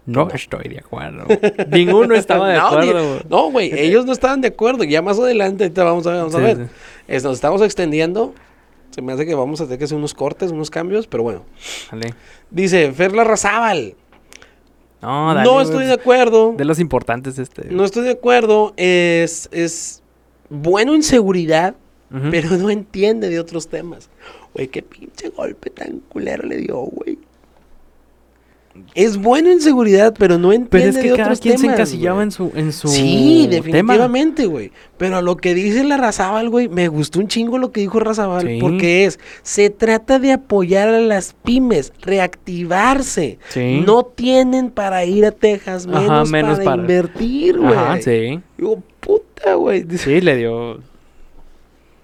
[0.07, 1.27] No estoy de acuerdo.
[1.71, 2.93] Ninguno estaba de acuerdo.
[3.09, 3.21] güey.
[3.29, 4.85] No, güey, ellos no estaban de acuerdo.
[4.85, 6.57] Ya más adelante, ahorita vamos a, vamos a ver.
[6.57, 6.63] sí.
[7.09, 8.35] Es- nos estamos extendiendo.
[8.91, 11.45] Se me hace que vamos a tener que hacer unos cortes, unos cambios, pero bueno.
[11.91, 12.15] Dale.
[12.51, 13.97] Dice Ferla Razábal.
[15.03, 16.55] No, no estoy de acuerdo.
[16.57, 17.69] De los importantes este.
[17.71, 18.73] No estoy de acuerdo.
[18.77, 20.03] Es, es
[20.49, 21.75] bueno en seguridad,
[22.31, 24.09] pero no entiende de otros temas.
[24.55, 27.19] Güey, qué pinche golpe tan culero le dio, güey.
[28.95, 31.63] Es bueno en seguridad, pero no entiende Pero es que de cada otros quien se
[31.65, 32.25] temas, encasillaba güey.
[32.25, 34.73] en su, en su Sí, definitivamente, güey.
[34.97, 38.01] Pero a lo que dice la Razabal, güey, me gustó un chingo lo que dijo
[38.01, 38.59] Razabal, Sí.
[38.61, 43.39] porque es, se trata de apoyar a las pymes, reactivarse.
[43.51, 43.83] Sí.
[43.85, 47.75] No tienen para ir a Texas, Ajá, menos, para, para- invertir, güey.
[47.75, 48.41] Ajá, sí.
[48.57, 49.85] Digo, puta, güey.
[49.99, 50.79] Sí, le dio.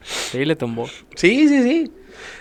[0.02, 0.86] Sí, le tumbó.
[1.14, 1.90] Sí, sí, sí.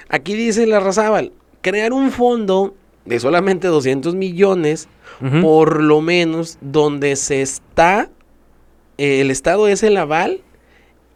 [0.09, 2.75] Aquí dice la Razabal, crear un fondo
[3.07, 4.89] de solamente 200 millones,
[5.41, 8.09] por lo menos, donde se está,
[8.97, 10.41] eh, el Estado es el aval,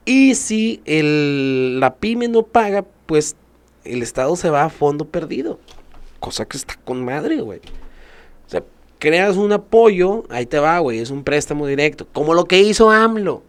[0.05, 3.35] y si el, la pyme no paga, pues
[3.83, 5.59] el Estado se va a fondo perdido.
[6.19, 7.59] Cosa que está con madre, güey.
[7.59, 8.63] O sea,
[8.97, 12.89] creas un apoyo, ahí te va, güey, es un préstamo directo, como lo que hizo
[12.89, 13.43] AMLO.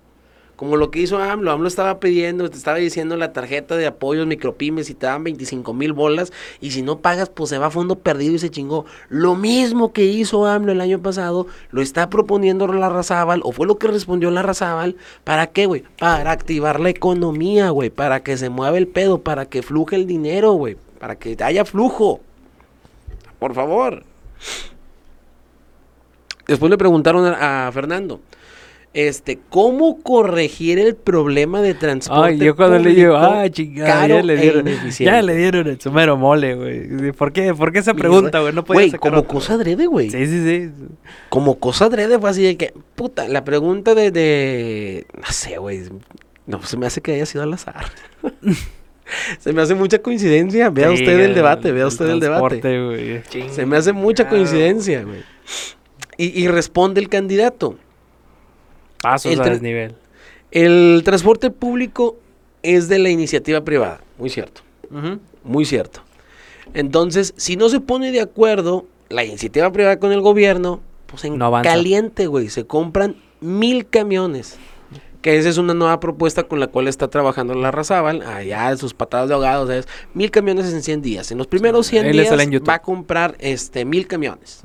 [0.63, 4.29] Como lo que hizo AMLO, AMLO estaba pidiendo, te estaba diciendo la tarjeta de apoyos
[4.29, 7.71] micropymes y te dan 25 mil bolas y si no pagas pues se va a
[7.71, 8.85] fondo perdido y se chingó.
[9.09, 13.67] Lo mismo que hizo AMLO el año pasado, lo está proponiendo la Razábal o fue
[13.67, 14.95] lo que respondió la Razábal.
[15.25, 15.83] ¿Para qué, güey?
[15.99, 20.07] Para activar la economía, güey, para que se mueva el pedo, para que fluje el
[20.07, 22.21] dinero, güey, para que haya flujo.
[23.41, 24.05] Por favor.
[26.47, 28.21] Después le preguntaron a, a Fernando,
[28.95, 34.17] este, ¿cómo corregir el problema de transporte Ay, yo cuando le digo, ah, chingada, caro
[34.17, 35.05] ya le e dieron, ineficiente"?
[35.05, 37.13] ya le dieron el sumero mole, güey.
[37.13, 37.55] ¿Por qué?
[37.55, 38.53] ¿Por qué esa pregunta, güey?
[38.53, 40.11] No podía Güey, sacar como cosa adrede, güey.
[40.11, 40.71] Sí, sí, sí.
[41.31, 45.83] Como cosa adrede fue así de que, puta, la pregunta de, de no sé, güey,
[46.47, 47.87] no, se me hace que haya sido al azar.
[49.39, 50.71] se me hace mucha coincidencia.
[50.71, 53.23] Vea Sí, usted el debate, vea usted el debate.
[53.51, 55.23] Se me hace mucha coincidencia, güey.
[56.19, 57.77] Y, y responde el candidato.
[59.03, 59.95] Pasos El a desnivel.
[60.51, 62.17] El transporte público
[62.63, 64.01] es de la iniciativa privada.
[64.19, 64.63] Muy cierto.
[65.45, 66.01] Muy cierto.
[66.75, 71.37] Entonces, si no se pone de acuerdo la iniciativa privada con el gobierno, pues en
[71.37, 74.57] No caliente, güey, se compran mil camiones.
[75.21, 78.93] Que esa es una nueva propuesta con la cual está trabajando la Razábal, allá sus
[78.93, 79.87] patadas de ahogado, ¿sabes?
[80.15, 81.31] Mil camiones en 100 días.
[81.31, 82.33] En los primeros 100 Ahí le días
[82.69, 84.65] va a comprar este mil camiones.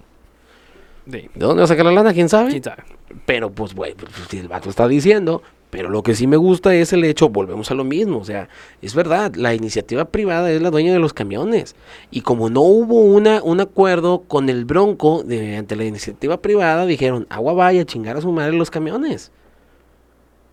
[1.10, 1.30] Sí.
[1.34, 2.14] ¿De dónde va a sacar la lana?
[2.14, 2.52] ¿Quién sabe?
[2.52, 2.84] ¿Quién sabe?
[3.26, 6.74] Pero pues, güey, pues, si el vato está diciendo, pero lo que sí me gusta
[6.76, 8.48] es el hecho, volvemos a lo mismo, o sea,
[8.82, 11.76] es verdad, la iniciativa privada es la dueña de los camiones.
[12.10, 16.86] Y como no hubo una, un acuerdo con el Bronco de, ante la iniciativa privada,
[16.86, 19.32] dijeron, agua vaya, chingar a su madre los camiones.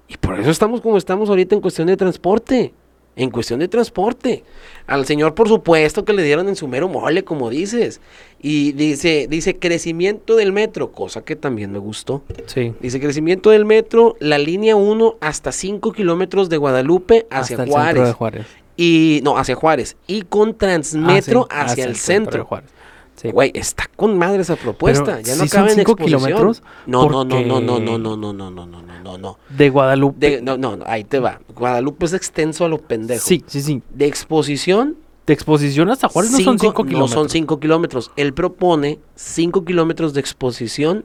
[0.08, 2.74] Y por eso estamos como estamos ahorita en cuestión de transporte.
[3.16, 4.42] En cuestión de transporte.
[4.86, 8.00] Al señor, por supuesto, que le dieron en su mero mole, como dices.
[8.42, 12.22] Y dice, dice crecimiento del metro, cosa que también me gustó.
[12.46, 12.74] Sí.
[12.80, 17.70] Dice crecimiento del metro, la línea 1 hasta 5 kilómetros de Guadalupe hacia Hasta el
[17.70, 17.86] Juárez.
[17.94, 18.46] centro de Juárez.
[18.76, 19.96] Y no, hacia Juárez.
[20.08, 22.44] Y con Transmetro Ah, sí, hacia el de centro.
[22.44, 22.70] Juárez.
[23.16, 23.30] Sí.
[23.30, 25.04] Güey, está con madre esa propuesta.
[25.04, 26.62] Pero, ya no ¿sí son cabe en cinco kilómetros?
[26.86, 29.38] No, no, no, no, no, no, no, no, no, no, no, no, no.
[29.50, 30.18] De Guadalupe.
[30.30, 31.40] De- no, no, no, ahí te va.
[31.54, 33.24] Guadalupe es extenso a lo pendejo.
[33.24, 33.82] Sí, sí, sí.
[33.90, 34.96] De exposición,
[35.26, 37.10] De exposición hasta Juárez no son cinco- 5 kilómetros.
[37.10, 38.10] No son 5 kilómetros.
[38.16, 41.04] Él propone 5 kilómetros de exposición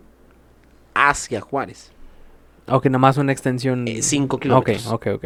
[0.94, 1.92] hacia Juárez.
[2.68, 3.86] Ok, nada más una extensión.
[4.02, 4.88] 5 Ok, kilómetros.
[4.88, 5.26] ok, ok.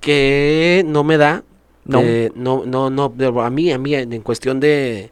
[0.00, 1.44] que no me da.
[1.84, 2.00] No.
[2.02, 5.10] eh, no, no, no, a mí, a mí, en cuestión de,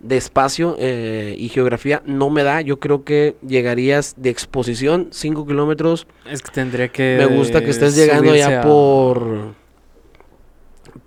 [0.00, 2.60] de espacio eh, y geografía, no me da.
[2.60, 6.06] Yo creo que llegarías de exposición 5 kilómetros.
[6.30, 7.16] Es que tendría que.
[7.18, 9.54] Me gusta que estés llegando ya a- por.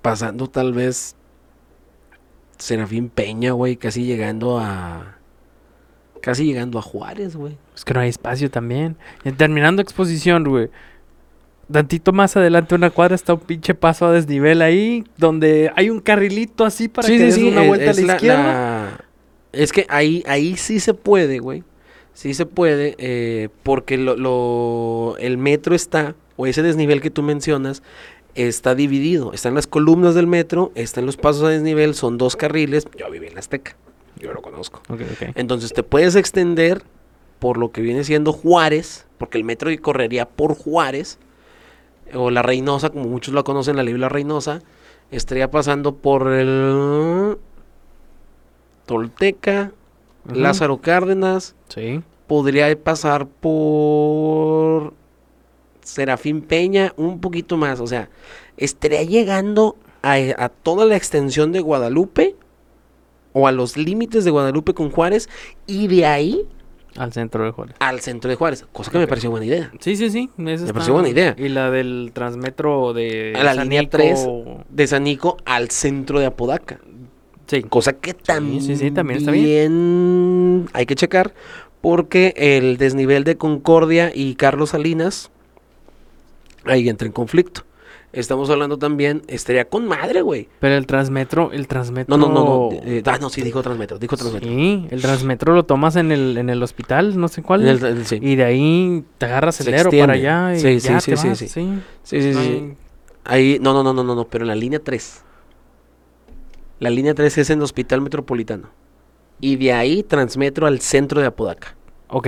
[0.02, 1.16] Pasando tal vez.
[2.58, 5.16] Serafín Peña, güey, casi llegando a.
[6.22, 7.58] Casi llegando a Juárez, güey.
[7.74, 8.98] Es que no hay espacio también.
[9.38, 10.70] Terminando exposición, güey.
[11.72, 16.00] Tantito más adelante una cuadra está un pinche paso a desnivel ahí, donde hay un
[16.00, 18.44] carrilito así para que des una es- vuelta es a la, izquierda.
[18.44, 19.06] la-
[19.52, 21.64] Es que ahí, ahí sí se puede, güey.
[22.14, 27.22] Sí se puede, eh, porque lo, lo- el metro está, o ese desnivel que tú
[27.24, 27.82] mencionas,
[28.36, 29.32] está dividido.
[29.34, 32.88] Están las columnas del metro, están los pasos a desnivel, son dos carriles.
[32.98, 33.76] Yo viví en la Azteca,
[34.20, 34.82] yo lo conozco.
[35.36, 36.82] Entonces te puedes extender
[37.40, 41.18] por lo que viene siendo Juárez, porque el metro correría por Juárez,
[42.16, 44.62] o la Reynosa, como muchos la conocen, la Libla Reynosa,
[45.12, 47.38] estaría pasando por el...
[48.86, 49.72] Tolteca.
[50.32, 52.02] Lázaro Cárdenas, Sí.
[52.28, 54.94] podría pasar por
[55.82, 58.10] Serafín Peña, un poquito más, o sea,
[58.58, 62.36] estaría llegando a, a toda la extensión de Guadalupe
[63.34, 65.30] o a los límites de Guadalupe con Juárez
[65.66, 66.46] y de ahí
[66.98, 67.76] Al centro de Juárez.
[67.80, 69.72] al centro de Juárez, cosa que me pareció buena idea.
[69.80, 70.30] Sí, sí, sí.
[70.38, 71.36] Me pareció buena idea.
[71.38, 74.28] Y la del transmetro de A la línea Sanico- 3
[74.70, 76.80] de Sanico al centro de Apodaca.
[77.48, 77.64] Sí.
[77.64, 80.68] Cosa que también, sí, sí, también está bien.
[80.74, 81.34] hay que checar
[81.82, 85.32] porque el desnivel de Concordia y Carlos Salinas
[86.66, 87.64] ahí entra en conflicto.
[88.12, 90.50] Estamos hablando también, estaría con madre, güey.
[90.60, 92.18] Pero el transmetro, el transmetro.
[92.18, 92.82] No, no, no, no.
[92.84, 94.50] eh, ah, no, sí, dijo Transmetro, dijo Transmetro.
[94.50, 97.68] Sí, el transmetro lo tomas en el, en el hospital, no sé cuál.
[97.68, 98.18] El- el- sí.
[98.20, 101.18] Y de ahí te agarras Se sendero para allá y Sí, sí, ya sí, te
[101.18, 101.48] sí, vas, sí.
[101.48, 101.70] sí.
[102.04, 102.74] Sí, sí, sí,
[103.26, 105.24] Ahí, no, no, no, no, no, no, pero en la línea 3.
[106.80, 108.70] La línea 3 es en el Hospital Metropolitano.
[109.40, 111.76] Y de ahí Transmetro al centro de Apodaca.
[112.08, 112.28] Ok,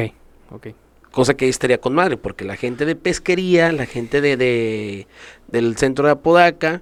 [0.52, 0.68] ok.
[1.12, 5.08] Cosa que ahí estaría con madre, porque la gente de pesquería, la gente de, de-
[5.48, 6.82] del centro de Apodaca,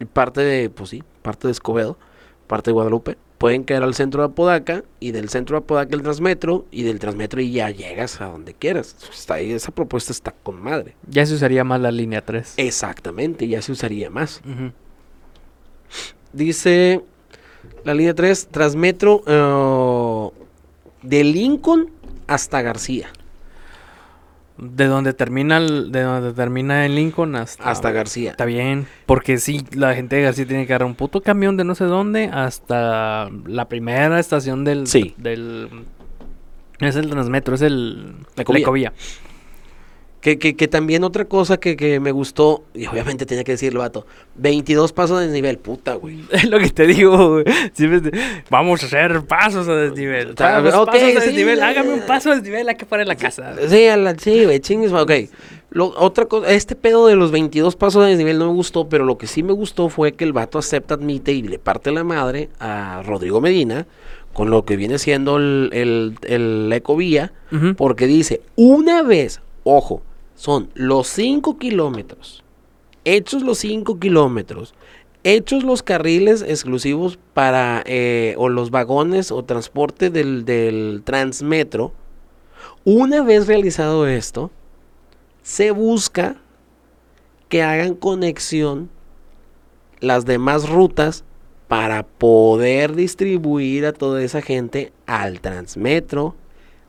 [0.00, 1.98] y parte de, pues sí, parte de Escobedo,
[2.46, 6.02] parte de Guadalupe, pueden caer al centro de Apodaca, y del centro de Apodaca el
[6.02, 8.96] Transmetro, y del Transmetro y ya llegas a donde quieras.
[9.12, 10.96] Está ahí, esa propuesta está con madre.
[11.08, 12.54] Ya se usaría más la línea 3.
[12.56, 14.40] Exactamente, ya se usaría más.
[16.32, 17.02] Dice
[17.84, 20.30] la línea 3, Transmetro eh,
[21.02, 21.90] de Lincoln
[22.26, 23.08] hasta García.
[24.62, 28.30] De donde termina el, de donde termina en Lincoln hasta, Hasta García.
[28.30, 31.64] Está bien, porque sí, la gente de García tiene que agarrar un puto camión de
[31.64, 34.86] no sé dónde hasta la primera estación del...
[34.86, 35.14] Sí.
[35.16, 35.68] del
[36.78, 38.14] es el Transmetro, es el...
[38.36, 38.92] Ecovía.
[40.22, 43.80] Que, que, que también otra cosa que, que me gustó, y obviamente tenía que decirlo,
[43.80, 44.06] vato,
[44.36, 46.20] 22 pasos de desnivel, puta, güey.
[46.30, 47.44] Es lo que te digo, güey.
[47.74, 48.12] Te-
[48.48, 50.30] Vamos a hacer pasos a desnivel.
[50.30, 51.58] Está- Vamos, ok, pasos a sí, desnivel.
[51.58, 53.56] ya, Hágame un paso a desnivel aquí de la casa.
[53.68, 55.10] Sí, a la- sí, güey, chingues, ok.
[55.70, 59.04] Lo, otra cosa, este pedo de los 22 pasos de desnivel no me gustó, pero
[59.04, 62.04] lo que sí me gustó fue que el vato acepta, admite y le parte la
[62.04, 63.88] madre a Rodrigo Medina
[64.34, 67.74] con lo que viene siendo el, el, el ecovía, Ujú.
[67.74, 70.00] porque dice, una vez, ojo,
[70.42, 72.42] son los 5 kilómetros,
[73.04, 74.74] hechos los 5 kilómetros,
[75.22, 81.92] hechos los carriles exclusivos para, eh, o los vagones o transporte del, del Transmetro,
[82.84, 84.50] una vez realizado esto,
[85.44, 86.34] se busca
[87.48, 88.90] que hagan conexión
[90.00, 91.22] las demás rutas
[91.68, 96.34] para poder distribuir a toda esa gente al Transmetro,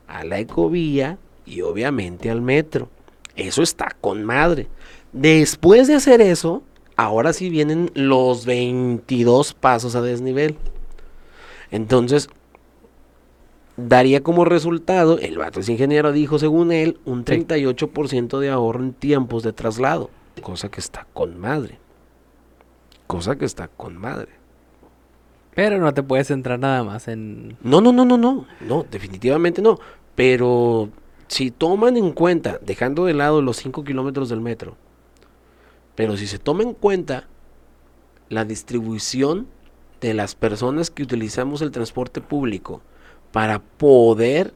[0.08, 2.88] a la Ecovía y obviamente al metro.
[3.36, 4.68] Eso está con madre.
[5.12, 6.62] Después de hacer eso,
[6.96, 10.56] ahora sí vienen los 22 pasos a desnivel.
[11.70, 12.28] Entonces,
[13.76, 17.32] daría como resultado, el vato es ingeniero, dijo según él, un Sí.
[17.32, 20.10] 38% de ahorro en tiempos de traslado.
[20.42, 21.78] Cosa que está con madre.
[23.06, 24.28] Cosa que está con madre.
[25.54, 27.56] Pero no te puedes centrar nada más en...
[27.62, 28.46] No, no, no, no, no.
[28.60, 29.78] No, definitivamente no.
[30.16, 30.88] Pero
[31.28, 34.76] si toman en cuenta, dejando de lado los 5 kilómetros del metro,
[35.94, 37.28] pero si se toma en cuenta
[38.28, 39.46] la distribución
[40.00, 42.82] de las personas que utilizamos el transporte público
[43.32, 44.54] para poder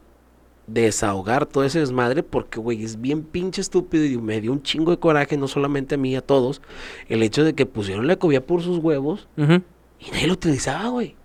[0.67, 4.91] desahogar todo ese desmadre, porque, güey, es bien pinche estúpido y me dio un chingo
[4.91, 6.61] de coraje, no solamente a mí, a todos,
[7.07, 11.15] el hecho de que pusieron la cobía por sus huevos y nadie lo utilizaba, güey.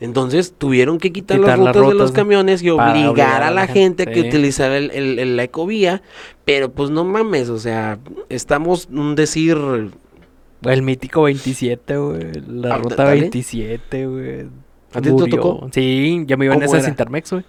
[0.00, 3.66] Entonces tuvieron que quitar, Quitar las las rutas de los camiones y obligar a la
[3.66, 4.28] gente, que sí.
[4.28, 6.02] utilizara el, el- el- la ecovía.
[6.46, 7.98] Pero pues no mames, o sea,
[8.28, 9.58] estamos un decir.
[10.62, 12.20] El mítico 27, güey.
[12.48, 13.20] La Ah, ruta dale.
[13.20, 14.40] 27, güey.
[14.92, 15.68] ¿A ti te tocó?
[15.72, 16.88] Sí, ya me iba en ¿Cómo esas?
[16.88, 17.44] Intermex, güey.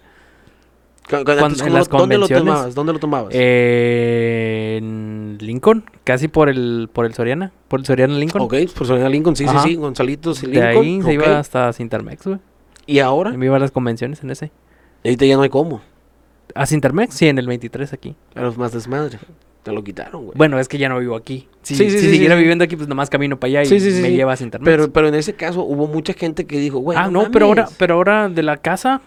[1.08, 2.74] Cu- cu- Cuando- en ¿cómo las ¿Dónde lo tomabas?
[2.74, 3.34] ¿Dónde lo tomabas?
[3.34, 8.42] Eh, en Lincoln, casi por el por el Soriana, por el Soriana Lincoln.
[8.42, 9.62] ok, por Soriana Lincoln, sí, Ajá.
[9.62, 10.84] sí, sí, Gonzalitos y De Lincoln.
[10.84, 12.38] ahí se iba hasta Sintermex, güey.
[12.86, 14.50] Y ahora, Y me iba a las convenciones en ese.
[15.04, 15.80] ahorita ya no hay cómo.
[16.54, 17.14] ¿A Sintermex?
[17.14, 18.14] Sí, en el 23 aquí.
[18.32, 19.18] Claro, es más desmadre.
[19.62, 20.36] Te lo quitaron, güey.
[20.36, 21.48] Bueno, es que ya no vivo aquí.
[21.62, 23.80] Si, Sí, sí, si sí, siguiera viviendo aquí, pues nomás camino para allá y me
[23.80, 23.90] sí.
[24.10, 24.64] lleva a Sintermex.
[24.68, 26.98] Pero, pero en ese caso hubo mucha gente que dijo, güey.
[26.98, 29.00] ah, no, pero ahora, pero ahora de la casa,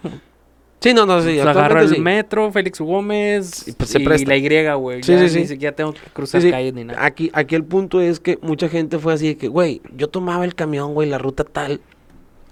[0.80, 1.34] Sí, no, no, sí.
[1.34, 2.00] pues, agarro el sí.
[2.00, 4.28] metro, Félix Gómez Y, pues, se y presta.
[4.30, 5.02] la Y, güey.
[5.02, 5.38] Sí, ya sí, sí.
[5.40, 7.04] Ni siquiera tengo que cruzar calles ni nada.
[7.04, 10.44] Aquí, aquí el punto es que mucha gente fue así de que, güey, yo tomaba
[10.44, 11.80] el camión, güey, la ruta tal,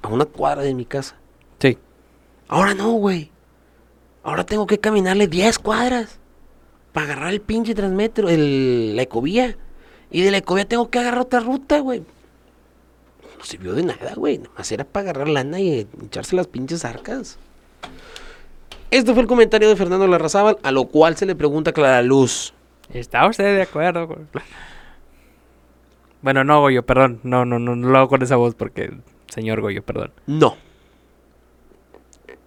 [0.03, 1.17] a una cuadra de mi casa.
[1.61, 1.79] Sí.
[2.49, 3.31] Ahora no, güey.
[4.23, 6.19] Ahora tengo que caminarle 10 cuadras
[6.93, 9.57] para agarrar el pinche transmetro, el, la ecovía.
[10.11, 12.01] Y de la ecovía tengo que agarrar otra ruta, güey.
[13.39, 14.39] no sirvió de nada, güey.
[14.39, 17.39] Nomás era para agarrar lana y echarse las pinches arcas.
[18.95, 22.55] Este fue el comentario de Fernando Larrazábal, a lo cual se le pregunta Clara Luz.
[22.93, 24.07] ¿Está usted de acuerdo?
[24.07, 24.29] con-
[26.23, 27.19] Bueno, no, Goyo, perdón.
[27.25, 28.93] No, no, no, no lo hago con esa voz porque...
[29.29, 30.13] Señor Goyo, perdón.
[30.29, 30.57] No.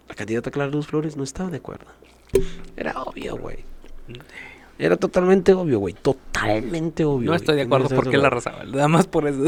[0.07, 1.85] La candidata Clara Luz Flores no estaba de acuerdo.
[2.77, 3.57] Era obvio, güey.
[4.79, 5.95] Era totalmente obvio, güey.
[5.95, 7.29] Totalmente obvio.
[7.31, 8.63] No estoy de acuerdo estaba porque la razaba.
[8.63, 9.43] Nada más por eso.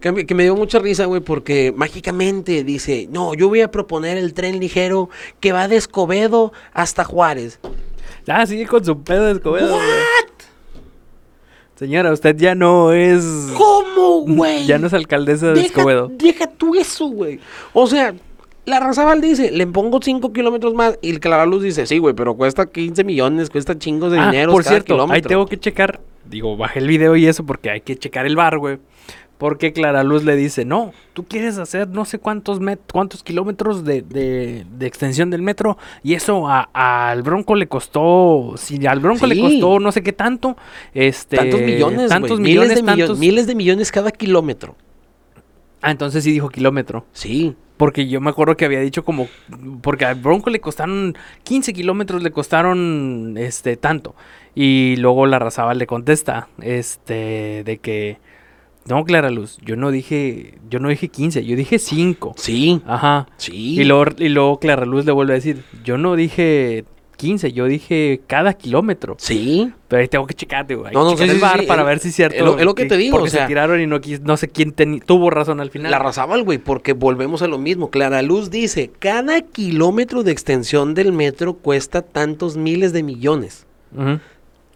[0.00, 4.34] Que, me- dio mucha risa, güey, porque mágicamente dice, no, yo voy a proponer el
[4.34, 5.08] tren ligero
[5.40, 7.58] que va de Escobedo hasta Juárez.
[8.28, 9.74] ah, sigue con su pedo de Escobedo.
[9.74, 9.80] güey.
[11.76, 13.22] Señora, usted ya no es...
[13.56, 14.64] ¿Cómo, güey?
[14.66, 16.08] Ya no es alcaldesa de deja, Escobedo.
[16.12, 17.38] deja tú eso, güey.
[17.74, 18.14] O sea,
[18.64, 20.98] la Razabal dice, le pongo 5 kilómetros más.
[21.02, 24.30] Y el Clara Luz dice, sí, güey, pero cuesta 15 millones, cuesta chingos de Ah,
[24.30, 24.52] dinero.
[24.52, 25.28] por cada cierto, ahí kilómetro".
[25.28, 26.00] tengo que checar.
[26.24, 28.78] Digo, bajé el video y eso porque hay que checar el bar, güey.
[29.38, 33.84] Porque Clara Luz le dice, no, tú quieres hacer no sé cuántos met cuántos kilómetros
[33.84, 39.00] de, de- de extensión del metro y eso a- al Bronco le costó, si al
[39.00, 40.56] Bronco le costó no sé qué tanto,
[40.94, 41.36] este...
[41.36, 44.74] Tantos millones, tantos millones, miles, de millones, miles de millones cada kilómetro.
[45.82, 47.04] Ah, entonces sí dijo kilómetro.
[47.12, 47.54] Sí.
[47.76, 49.28] Porque yo me acuerdo que había dicho como...
[49.82, 51.14] Porque al Bronco le costaron
[51.44, 54.14] 15 kilómetros, le costaron este tanto.
[54.54, 58.18] Y luego la Razaba le contesta, este, de que...
[58.88, 62.34] No, Clara Luz, yo no dije, yo no dije 15, yo dije 5.
[62.36, 62.80] Sí.
[62.86, 63.26] Ajá.
[63.36, 63.80] Sí.
[63.80, 66.84] Y luego, y luego Clara Luz le vuelve a decir, yo no dije
[67.16, 69.16] 15, yo dije cada kilómetro.
[69.18, 69.72] Sí.
[69.88, 70.92] Pero ahí tengo que checarte, güey.
[70.92, 72.58] No, no, sí, el sí, bar sí, para ver si es cierto.
[72.58, 74.72] es lo- que te digo, Porque o sea- se tiraron y no, no sé quién
[75.00, 75.90] tuvo razón al final.
[75.90, 77.88] La Razabal, güey, porque volvemos a lo mismo.
[77.90, 83.66] Clara Luz dice, cada kilómetro de extensión del metro cuesta tantos miles de millones.
[83.96, 84.18] Ujú.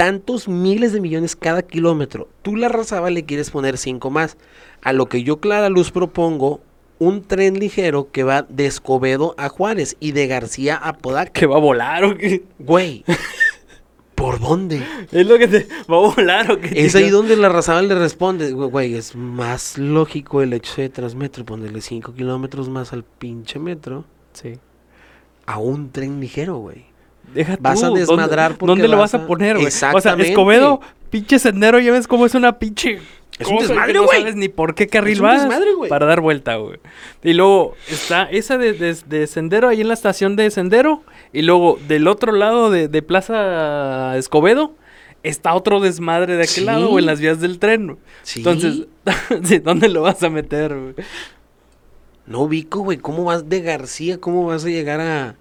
[0.01, 2.27] Tantos miles de millones cada kilómetro.
[2.41, 4.39] Tú, la Razabal, le quieres poner cinco más.
[4.81, 6.63] A lo que yo, Clara Luz, propongo
[6.99, 11.31] un tren ligero que va de Escobedo a Juárez y de García a Podaca.
[11.33, 12.45] ¿Que va a volar o qué?
[12.59, 13.05] Güey,
[14.15, 14.83] ¿por dónde?
[15.13, 15.69] Es lo que te...
[15.91, 16.83] ¿Va a volar o qué?
[16.83, 20.89] Es ahí donde la Razabal le responde, "Güey, güey, es más lógico el hecho de
[20.89, 24.55] Transmetro ponerle 5 kilómetros más al pinche metro Sí.
[25.45, 26.87] a un tren ligero, güey.
[27.35, 29.67] Deja Vas a desmadrar ¿Dónde, porque ¿dónde lo vas a poner, güey?
[29.69, 30.31] O sea, Exactamente.
[30.31, 32.99] Escobedo, pinche sendero, ya ves cómo es una pinche...
[33.39, 34.19] Es un desmadre, no güey.
[34.21, 35.89] sabes ni por qué carril Es un vas desmadre, güey.
[35.89, 36.79] para dar vuelta, güey.
[37.23, 41.03] Y luego está esa de, de- de sendero ahí en la estación de sendero.
[41.33, 44.75] Y luego del otro lado de, de Plaza Escobedo
[45.23, 46.65] está otro desmadre de aquel Sí.
[46.65, 47.87] lado, güey, en las vías del tren.
[47.87, 47.99] güey.
[48.25, 48.41] Sí.
[48.41, 48.83] Entonces,
[49.65, 50.95] ¿dónde lo vas a meter, güey?
[52.27, 54.21] No ubico, güey, ¿cómo vas de García?
[54.21, 55.37] ¿Cómo vas a llegar a,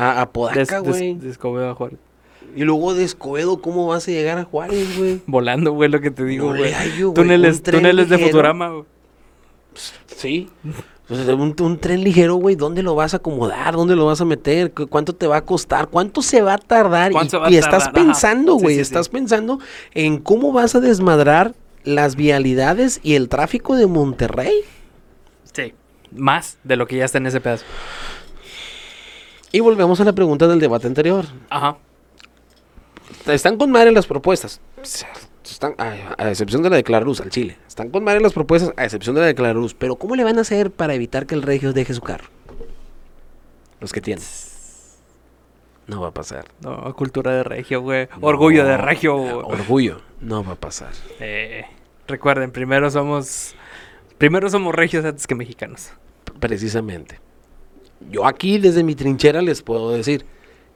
[0.00, 1.14] a, a Podaca, Des- des- güey?
[1.14, 1.98] de Escobedo a Juárez.
[2.56, 5.20] Y luego de Escobedo, ¿cómo vas a llegar a Juárez, güey?
[5.26, 6.72] Volando, güey, lo que te digo, güey.
[7.14, 8.18] túneles, túneles de.
[8.18, 8.84] Futurama, güey.
[10.16, 10.48] Sí.
[11.08, 13.74] Entonces, un, un tren ligero, güey, ¿dónde lo vas a acomodar?
[13.74, 14.72] ¿Dónde lo vas a meter?
[14.72, 15.88] ¿Cu- ¿Cuánto te va a costar?
[15.88, 17.10] ¿Cuánto se va a tardar?
[17.12, 18.04] ¿Cuánto y va a y estás tardar?
[18.04, 18.80] Pensando, güey, sí, sí.
[18.82, 19.58] estás pensando
[19.92, 24.54] en cómo vas a desmadrar las vialidades y el tráfico de Monterrey.
[25.52, 25.72] Sí.
[26.12, 27.64] Más de lo que ya está en ese pedazo.
[29.52, 31.24] Y volvemos a la pregunta del debate anterior.
[31.48, 31.76] Ajá.
[33.26, 34.60] Están con madre las propuestas.
[35.44, 37.56] Están, a, a excepción de la de Clarus al Chile.
[37.66, 39.74] Están con madre las propuestas, a excepción de la de Clarus.
[39.74, 42.28] Pero ¿cómo le van a hacer para evitar que el Regio deje su carro?
[43.80, 44.24] Los que tienen.
[45.86, 46.44] No va a pasar.
[46.60, 48.08] No, cultura de regio, güey.
[48.20, 49.16] Orgullo de No, regio.
[49.16, 49.32] güey.
[49.32, 50.00] Orgullo.
[50.20, 50.92] No va a pasar.
[51.18, 51.64] Eh,
[52.06, 53.54] recuerden, primero somos.
[54.18, 55.90] Primero somos regios antes que mexicanos.
[56.38, 57.18] Precisamente.
[58.10, 60.24] Yo aquí desde mi trinchera les puedo decir,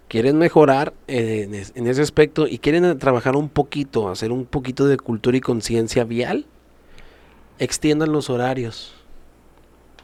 [0.08, 4.30] quieren mejorar eh, en, es- en ese aspecto y quieren eh, trabajar un poquito, hacer
[4.32, 6.46] un poquito de cultura y conciencia vial,
[7.58, 8.94] extiendan los horarios.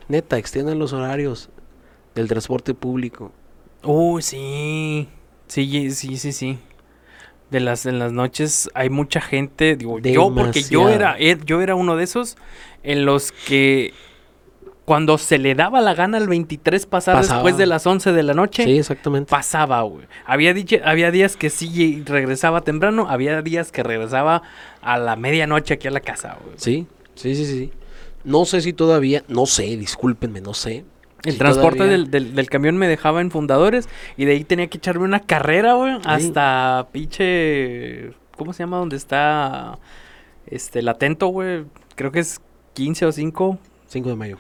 [0.09, 1.51] Neta, extiendan los horarios
[2.15, 3.33] del transporte público.
[3.83, 5.09] Uy, sí.
[5.47, 6.59] Sí, sí, sí, sí.
[7.51, 11.61] De las, en las noches hay mucha gente, digo, yo porque yo era, er- yo
[11.61, 12.37] era uno de esos
[12.83, 13.93] en los que
[14.85, 17.39] cuando se le daba la gana al 23 pasar Pasaba.
[17.39, 19.31] después de las 11 de la noche, Sí, exactamente.
[19.31, 20.07] pasaba, güey.
[20.27, 24.43] Había, diche- había días que sí regresaba temprano, había días que regresaba
[24.83, 26.55] a la medianoche aquí a la casa, güey.
[26.59, 27.73] Sí, sí, sí, sí.
[28.25, 30.85] No sé si todavía, no sé, discúlpenme, no sé.
[31.23, 34.45] El si transporte todavía- del, del- del camión me dejaba en fundadores y de ahí
[34.45, 38.13] tenía que echarme una carrera, güey, hasta pinche...
[38.37, 38.79] ¿Cómo se llama?
[38.79, 39.79] Donde está
[40.47, 41.65] este, el atento, güey.
[41.95, 42.41] Creo que es
[42.73, 43.59] 15 o 5.
[43.87, 44.39] 5 de mayo.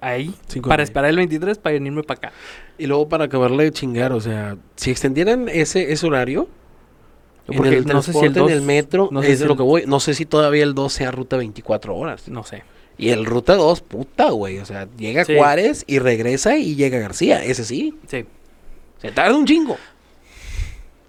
[0.00, 0.34] Ahí.
[0.48, 2.32] Cinco para esperar el 23 para venirme para acá.
[2.78, 6.48] Y luego para acabarle de chingar, o sea, si extendieran ese, ese horario,
[7.46, 9.38] Porque en el no sé si transporte, el 2 en el metro, no sé es
[9.38, 9.84] si de lo el- que voy.
[9.86, 12.28] No sé si todavía el 2 sea ruta 24 horas.
[12.28, 12.62] No sé.
[13.00, 14.58] Y el Ruta 2, puta, güey.
[14.58, 15.36] O sea, llega Sí.
[15.36, 17.44] Juárez y regresa y llega García.
[17.44, 17.94] Ese sí.
[18.08, 18.24] Sí.
[19.00, 19.76] Se tarda un chingo.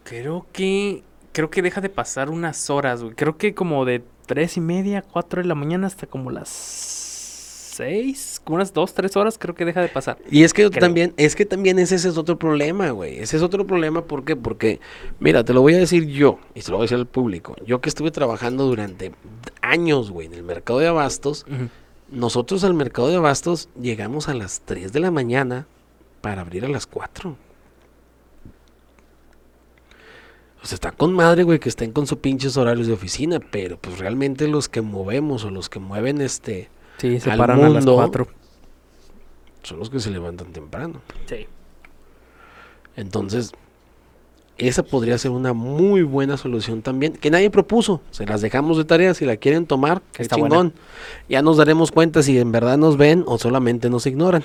[0.04, 1.04] Creo que.
[1.32, 3.16] Creo que deja de pasar unas horas, güey.
[3.16, 8.39] Creo que como de tres y media, cuatro de la mañana hasta como las seis,
[8.50, 10.18] como unas dos, tres horas, creo que deja de pasar.
[10.32, 10.82] Y es que Creo.
[10.82, 13.20] también, es que también ese, ese es otro problema, güey.
[13.20, 14.36] Ese es otro problema, ¿por qué?
[14.36, 14.80] Porque,
[15.20, 17.56] mira, te lo voy a decir yo, y se lo voy a decir al público.
[17.64, 19.12] Yo que estuve trabajando durante
[19.62, 21.46] años, güey, en el mercado de abastos,
[22.10, 25.68] nosotros al mercado de abastos llegamos a las 3 de la mañana
[26.22, 27.38] para abrir a las 4.
[30.64, 33.78] O sea, está con madre, güey, que estén con sus pinches horarios de oficina, pero
[33.78, 37.70] pues realmente los que movemos o los que mueven este Sí, se Al paran a
[37.70, 38.28] las cuatro.
[39.64, 41.02] Son los que se levantan temprano.
[41.26, 41.48] Sí.
[42.96, 43.52] Entonces,
[44.58, 48.02] esa podría ser una muy buena solución también, que nadie propuso.
[48.12, 50.74] Se las dejamos de tarea, si la quieren tomar, qué Está chingón.
[51.30, 54.44] Ya nos daremos cuenta si en verdad nos ven o solamente nos ignoran.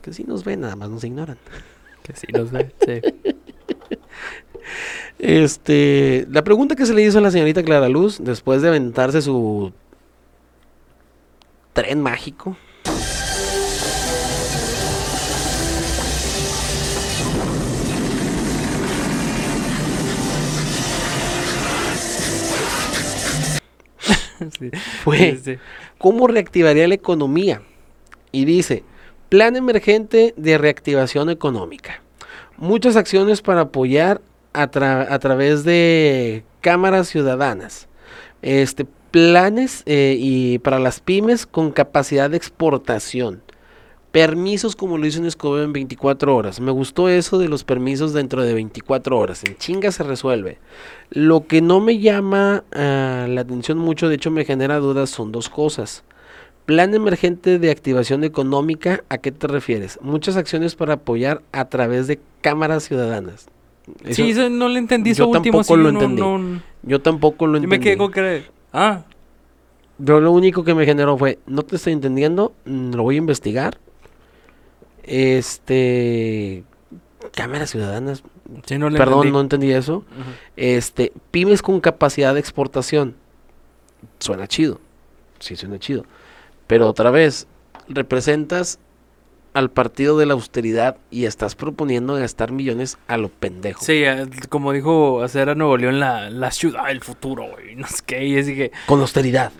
[0.00, 1.38] Que si nos ven, nada más nos ignoran.
[2.02, 2.72] Que sí nos ve.
[2.84, 3.00] Sí.
[5.18, 9.22] Este, la pregunta que se le hizo a la señorita Clara Luz después de aventarse
[9.22, 9.72] su
[11.72, 12.56] tren mágico.
[24.58, 24.70] Sí.
[25.04, 25.58] Fue, Sí, sí.
[25.98, 27.62] ¿cómo reactivaría la economía?
[28.32, 28.82] Y dice,
[29.28, 32.02] plan emergente de reactivación económica.
[32.56, 34.20] Muchas acciones para apoyar
[34.52, 37.88] a, tra- a través de cámaras ciudadanas.
[38.42, 43.42] Este, planes eh, y para las pymes con capacidad de exportación.
[44.12, 46.60] Permisos como lo hizo en Escobedo en 24 horas.
[46.60, 49.42] Me gustó eso de los permisos dentro de 24 horas.
[49.44, 50.58] En chinga se resuelve.
[51.10, 55.32] Lo que no me llama ah, la atención mucho, de hecho me genera dudas, son
[55.32, 56.04] dos cosas.
[56.66, 59.98] Plan emergente de activación económica, ¿a qué te refieres?
[60.02, 63.46] Muchas acciones para apoyar a través de cámaras ciudadanas.
[64.04, 65.42] Eso- Sí, eso no le entendí yo último.
[65.42, 66.20] tampoco sí, lo no- entendí.
[66.22, 67.84] no- yo tampoco lo yo me entendí.
[67.84, 68.44] quedé con que.
[68.74, 69.04] Ah,
[69.98, 73.18] Yo lo único que me generó fue, no te estoy entendiendo, mm, lo voy a
[73.18, 73.78] investigar.
[75.02, 76.64] Este,
[77.34, 78.22] cámaras ciudadanas,
[78.66, 79.32] sí, no le perdón, entendí.
[79.32, 80.04] no entendí eso.
[80.56, 83.14] Este, pymes con capacidad de exportación.
[84.18, 84.80] Suena chido.
[85.38, 86.04] Sí, suena chido.
[86.66, 87.46] Pero otra vez,
[87.88, 88.78] representas
[89.54, 93.84] al partido de la austeridad y estás proponiendo gastar millones a lo pendejo.
[93.84, 97.74] Sí, eh, como dijo hacer a Nuevo León la, la ciudad del futuro, güey.
[97.76, 98.24] No sé qué.
[98.26, 99.52] Y así que, Con austeridad.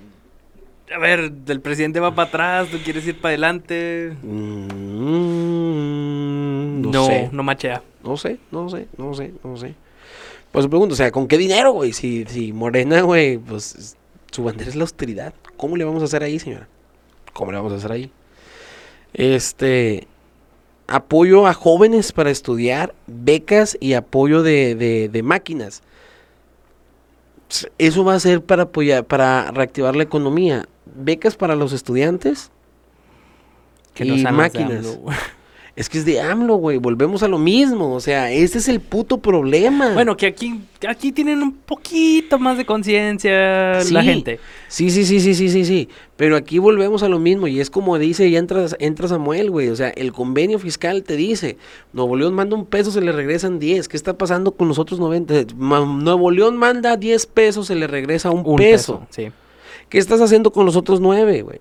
[0.95, 4.17] A ver, el presidente va para atrás, tú quieres ir para adelante.
[5.13, 7.29] Mm, no, No, sé.
[7.33, 7.83] no machea.
[8.05, 9.75] No sé, no sé, no sé, no sé.
[10.51, 11.93] Pues pregunto, o sea, ¿con qué dinero, güey?
[11.93, 13.97] Si, si Morena, güey, pues es-
[14.31, 15.33] su bandera es la austeridad.
[15.57, 16.69] ¿Cómo le vamos a hacer ahí, señora?
[17.33, 18.11] ¿Cómo le vamos a hacer ahí?
[19.15, 20.07] Este,
[20.89, 25.83] apoyo a jóvenes para estudiar, becas y apoyo de, de- de máquinas.
[27.79, 30.67] Eso va a ser para apoyar, para reactivar la economía.
[30.87, 32.51] Becas para los estudiantes
[33.95, 34.87] Que y máquinas.
[34.87, 35.05] AMLO.
[35.75, 36.77] Es que es de AMLO, güey.
[36.77, 37.95] Volvemos a lo mismo.
[37.95, 39.95] O sea, ese es el puto problema.
[39.95, 43.95] Bueno, que aquí, aquí tienen un poquito más de conciencia Sí.
[43.95, 44.39] la gente.
[44.69, 45.89] Sí, sí, sí, sí, sí, sí, sí.
[46.17, 47.47] Pero aquí volvemos a lo mismo.
[47.47, 49.71] Y es como dice, ya entra, entra Samuel, güey.
[49.71, 51.57] O sea, el convenio fiscal te dice,
[51.95, 53.89] Nuevo León manda un peso, se le regresan 10.
[53.89, 55.55] ¿Qué está pasando con los otros 90?
[55.57, 58.99] Ma- Nuevo León manda 10 pesos, se le regresa un, Un peso.
[58.99, 59.07] peso.
[59.09, 59.33] Sí.
[59.93, 61.61] ¿Qué estás haciendo con los otros 9, güey?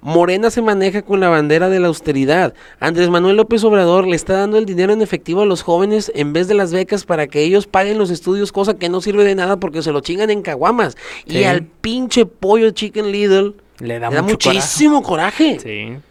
[0.00, 2.54] Morena se maneja con la bandera de la austeridad.
[2.80, 6.32] Andrés Manuel López Obrador le está dando el dinero en efectivo a los jóvenes en
[6.32, 9.34] vez de las becas para que ellos paguen los estudios, cosa que no sirve de
[9.34, 10.96] nada porque se lo chingan en caguamas.
[11.26, 11.40] Sí.
[11.40, 15.58] Y al pinche pollo Chicken Little Le da, le da mucho muchísimo coraje.
[15.58, 15.92] coraje.
[15.92, 16.02] Sí.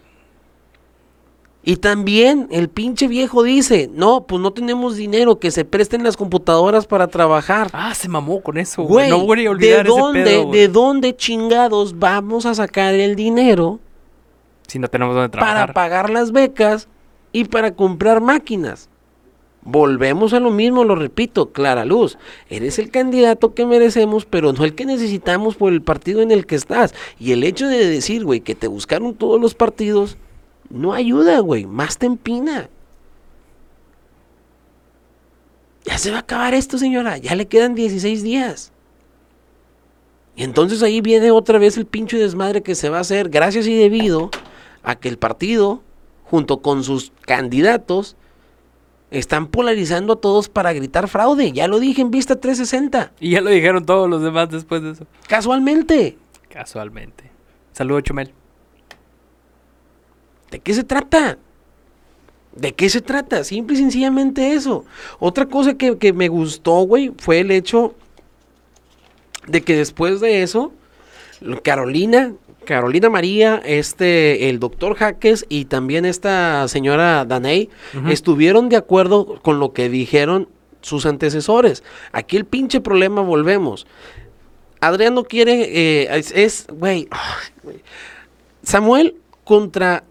[1.68, 6.16] Y también el pinche viejo dice, no, pues no tenemos dinero, que se presten las
[6.16, 7.70] computadoras para trabajar.
[7.72, 9.10] Ah, se mamó con eso, Güey.
[9.10, 13.16] No voy a ¿de olvidar ese dónde, pedo, de dónde chingados vamos a sacar el
[13.16, 13.80] dinero
[14.68, 15.74] Si no tenemos para trabajar.
[15.74, 16.86] pagar las becas
[17.32, 18.88] y para comprar máquinas?
[19.62, 22.16] Volvemos a lo mismo, lo repito, Clara Luz,
[22.48, 26.46] eres el candidato que merecemos, pero no el que necesitamos por el partido en el
[26.46, 26.94] que estás.
[27.18, 30.16] Y el hecho de decir, güey, que te buscaron todos los partidos,
[30.70, 32.68] no ayuda, güey, más te empina.
[35.84, 38.72] Ya se va a acabar esto, señora, ya le quedan 16 días.
[40.34, 43.66] Y entonces ahí viene otra vez el pinche desmadre que se va a hacer, gracias
[43.66, 44.30] y debido
[44.82, 45.82] a que el partido,
[46.24, 48.16] junto con sus candidatos,
[49.10, 51.52] están polarizando a todos para gritar fraude.
[51.52, 53.12] Ya lo dije en Vista 360.
[53.20, 55.06] Y ya lo dijeron todos los demás después de eso.
[55.26, 56.18] Casualmente.
[56.48, 57.30] Casualmente.
[57.72, 58.32] Saludos, Chumel.
[60.50, 61.38] ¿De qué se trata?
[62.54, 63.44] ¿De qué se trata?
[63.44, 64.84] Simple y sencillamente eso.
[65.18, 67.94] Otra cosa que, que me gustó, güey, fue el hecho
[69.46, 70.72] de que después de eso,
[71.62, 72.32] Carolina,
[72.64, 77.70] Carolina María, este, el doctor Jaques y también esta señora Daney
[78.08, 80.48] estuvieron de acuerdo con lo que dijeron
[80.80, 81.82] sus antecesores.
[82.12, 83.86] Aquí el pinche problema, volvemos.
[84.80, 87.08] Adrián no quiere, eh, es, güey.
[88.62, 90.04] Samuel contra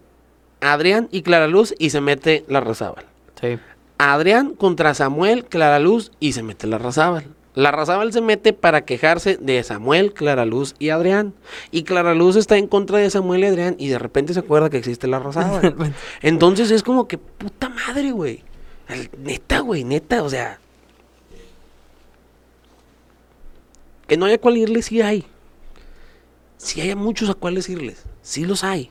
[0.72, 3.04] Adrián y Clara Luz y se mete la Razábal.
[3.40, 3.58] Sí.
[3.98, 7.26] Adrián contra Samuel, Clara Luz y se mete la Razábal.
[7.54, 11.32] La Razábal se mete para quejarse de Samuel, Clara Luz y Adrián.
[11.70, 14.68] Y Clara Luz está en contra de Samuel y Adrián y de repente se acuerda
[14.68, 15.74] que existe la Razábal.
[16.20, 18.44] Entonces es como que puta madre, güey.
[19.18, 20.58] Neta, güey, neta, o sea.
[24.06, 25.24] Que no haya cuál irle, sí hay.
[26.58, 28.04] Sí hay a muchos a cuáles irles.
[28.20, 28.90] Sí los hay.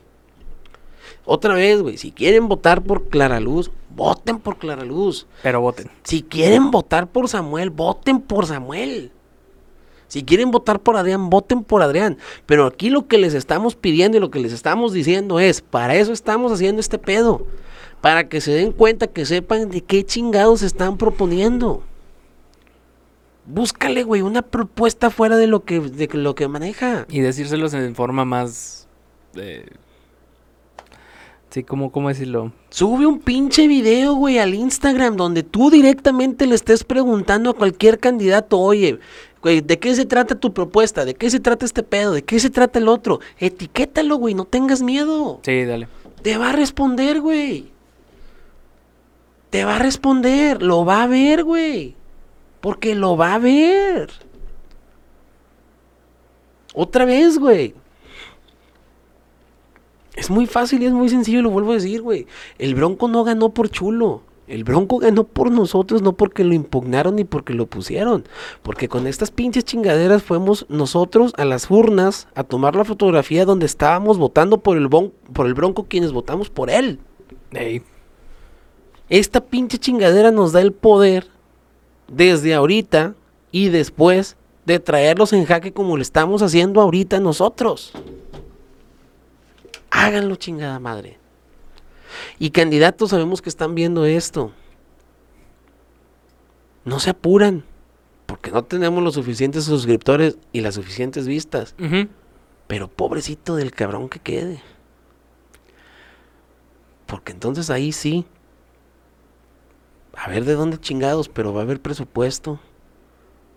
[1.26, 5.26] Otra vez, güey, si quieren votar por Clara Luz, voten por Clara Luz.
[5.42, 5.90] Pero voten.
[6.04, 9.10] Si quieren votar por Samuel, voten por Samuel.
[10.06, 12.16] Si quieren votar por Adrián, voten por Adrián.
[12.46, 15.96] Pero aquí lo que les estamos pidiendo y lo que les estamos diciendo es, para
[15.96, 17.44] eso estamos haciendo este pedo.
[18.00, 21.82] Para que se den cuenta, que sepan de qué chingados están proponiendo.
[23.46, 27.04] Búscale, güey, una propuesta fuera de lo que, de lo que maneja.
[27.08, 28.86] Y decírselos en forma más...
[29.34, 29.66] eh,
[31.56, 32.52] sí, ¿cómo, ¿cómo decirlo?
[32.68, 37.98] Sube un pinche video, güey, al Instagram donde tú directamente le estés preguntando a cualquier
[37.98, 38.98] candidato, oye,
[39.40, 41.06] güey, ¿de qué se trata tu propuesta?
[41.06, 42.12] ¿De qué se trata este pedo?
[42.12, 43.20] ¿De qué se trata el otro?
[43.38, 45.40] Etiquétalo, güey, no tengas miedo.
[45.44, 45.88] Sí, dale.
[46.20, 47.70] Te va a responder, güey.
[49.48, 51.94] Te va a responder, lo va a ver, güey.
[52.60, 54.10] Porque lo va a ver.
[56.74, 57.74] Otra vez, güey.
[60.16, 62.26] Es muy fácil y es muy sencillo, lo vuelvo a decir, güey.
[62.58, 64.22] El Bronco no ganó por chulo.
[64.48, 68.24] El Bronco ganó por nosotros, no porque lo impugnaron ni porque lo pusieron.
[68.62, 73.66] Porque con estas pinches chingaderas fuimos nosotros a las urnas a tomar la fotografía donde
[73.66, 77.00] estábamos votando por el, bon- por el Bronco quienes votamos por él.
[77.52, 77.82] Ey,
[79.08, 81.26] Esta pinche chingadera nos da el poder
[82.08, 83.14] desde ahorita
[83.50, 87.92] y después de traerlos en jaque como lo estamos haciendo ahorita nosotros.
[89.96, 91.18] Háganlo, chingada madre.
[92.38, 94.52] Y candidatos sabemos que están viendo esto.
[96.84, 97.64] No se apuran,
[98.26, 101.74] porque no tenemos los suficientes suscriptores y las suficientes vistas.
[102.66, 104.62] Pero pobrecito del cabrón que quede.
[107.06, 108.26] Porque entonces ahí sí.
[110.14, 112.60] A ver de dónde chingados, pero va a haber presupuesto.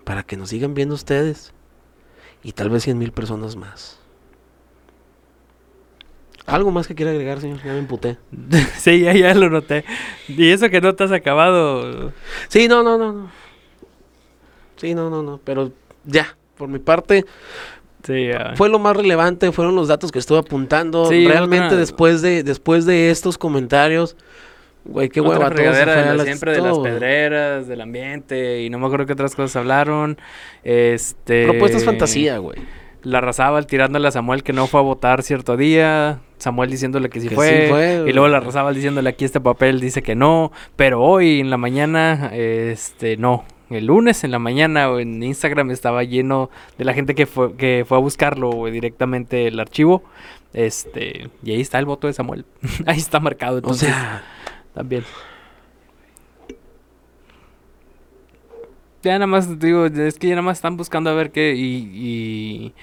[0.05, 1.53] Para que nos sigan viendo ustedes.
[2.43, 3.98] Y tal vez 100 mil personas más.
[6.49, 7.59] ¿Algo más que quiera agregar, señor?
[7.63, 8.17] Ya me emputé.
[8.77, 9.85] sí, ya, ya lo noté.
[10.27, 12.11] Y eso que no te has acabado.
[12.47, 13.31] Sí, no, no, no, no.
[14.77, 15.39] Sí, no, no, no.
[15.43, 15.71] Pero
[16.05, 17.25] ya, por mi parte,
[18.05, 21.05] Sí, fue lo más relevante, fueron los datos que estuve apuntando.
[21.07, 24.15] Sí, Realmente otra- después de después de estos comentarios,
[24.85, 26.83] güey, qué hueva todo se fue de las- siempre de las todo.
[26.83, 30.17] pedreras, del ambiente, y no me acuerdo qué otras cosas hablaron.
[30.63, 31.43] Este.
[31.43, 32.57] Propuestas fantasía, güey.
[33.03, 36.19] La Razábal tirándole a Samuel que no fue a votar cierto día.
[36.37, 37.63] Samuel diciéndole que sí Que fue.
[37.63, 40.51] sí fue, y luego la Razábal diciéndole aquí este papel dice que no.
[40.75, 43.45] Pero hoy en la mañana, este, no.
[43.69, 47.55] El lunes en la mañana o en Instagram estaba lleno de la gente que fue,
[47.55, 50.03] que fue a buscarlo güey, directamente el archivo.
[50.53, 52.45] Este, y ahí está el voto de Samuel.
[52.85, 53.55] ahí está marcado.
[53.55, 54.23] O Entonces, sea,
[54.73, 55.03] también.
[59.03, 61.75] Ya nada más digo, es que ya nada más están buscando a ver qué y,
[61.93, 62.73] y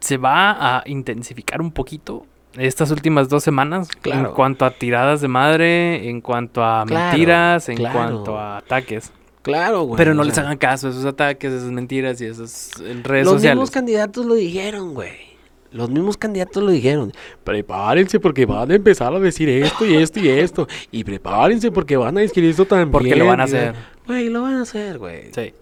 [0.00, 2.24] se va a intensificar un poquito
[2.56, 4.28] estas últimas dos semanas Claro.
[4.30, 7.98] en cuanto a tiradas de madre, en cuanto a Claro, mentiras, en claro.
[7.98, 9.12] cuanto a ataques.
[9.42, 9.96] claro, güey.
[9.98, 13.56] Pero no les hagan caso a esos ataques, esas mentiras y esas redes Los sociales.
[13.56, 15.27] mismos candidatos lo dijeron, güey.
[15.70, 17.12] Los mismos candidatos lo dijeron.
[17.44, 20.66] Prepárense porque van a empezar a decir esto y esto y esto.
[20.90, 22.90] Y prepárense porque van a decir esto también.
[22.90, 23.74] Porque lo van a hacer.
[24.06, 25.30] Güey, lo van a hacer, güey.
[25.34, 25.52] Sí.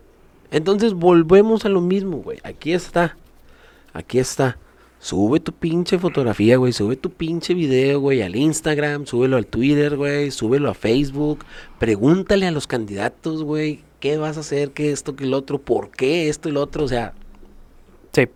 [0.51, 2.39] Entonces volvemos a lo mismo, güey.
[2.45, 3.17] Aquí está.
[3.93, 4.59] Aquí está.
[5.01, 6.73] Sube tu pinche fotografía, güey.
[6.73, 9.07] Sube tu pinche video, güey, al Instagram.
[9.07, 10.31] Súbelo al Twitter, güey.
[10.31, 11.45] Súbelo a Facebook.
[11.79, 13.83] Pregúntale a los candidatos, güey.
[14.01, 14.71] ¿Qué vas a hacer?
[14.71, 15.17] ¿Qué esto?
[15.17, 15.59] ¿Qué el otro?
[15.59, 16.85] ¿Por qué esto y lo otro?
[16.85, 17.13] O sea,
[18.13, 18.27] Sí.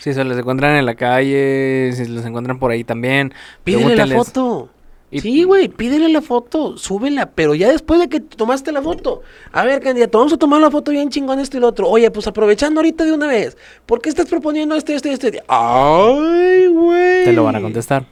[0.00, 3.32] Si se los encuentran en la calle, si los encuentran por ahí también.
[3.64, 4.68] pídele la foto.
[5.10, 9.20] Y- Sí, güey, pídele la foto, súbela, pero ya después de que tomaste la foto.
[9.52, 11.86] A ver, candidato, vamos a tomar la foto bien chingón esto y lo otro.
[11.88, 15.42] Oye, pues aprovechando ahorita de una vez, ¿por qué estás proponiendo este, este, este?
[15.48, 17.24] Ay, güey.
[17.24, 18.06] Te lo van a contestar.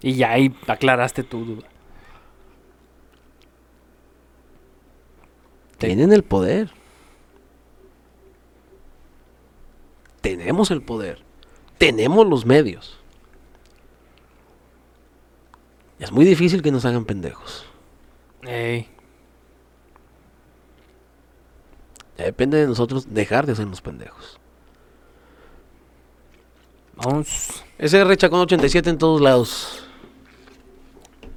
[0.00, 1.66] Y ya ahí aclaraste tu duda.
[5.78, 6.70] Tienen el poder.
[10.22, 11.22] Tenemos el poder.
[11.76, 12.98] Tenemos los medios.
[15.98, 17.66] Es muy difícil que nos hagan pendejos.
[18.42, 18.88] Ey.
[22.16, 24.38] Ya depende de nosotros dejar de ser los pendejos.
[26.96, 27.64] Vamos.
[27.78, 29.86] SR Chacón 87 en todos lados.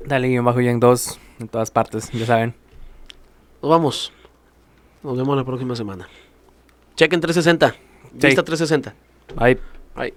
[0.05, 2.55] Dale guion bajo en dos en todas partes, ya saben.
[3.61, 4.13] Nos vamos.
[5.03, 6.07] Nos vemos la próxima semana.
[6.95, 7.84] Chequen 360.
[8.15, 8.91] Vista 360.
[9.35, 9.59] Bye.
[9.95, 10.13] Bye.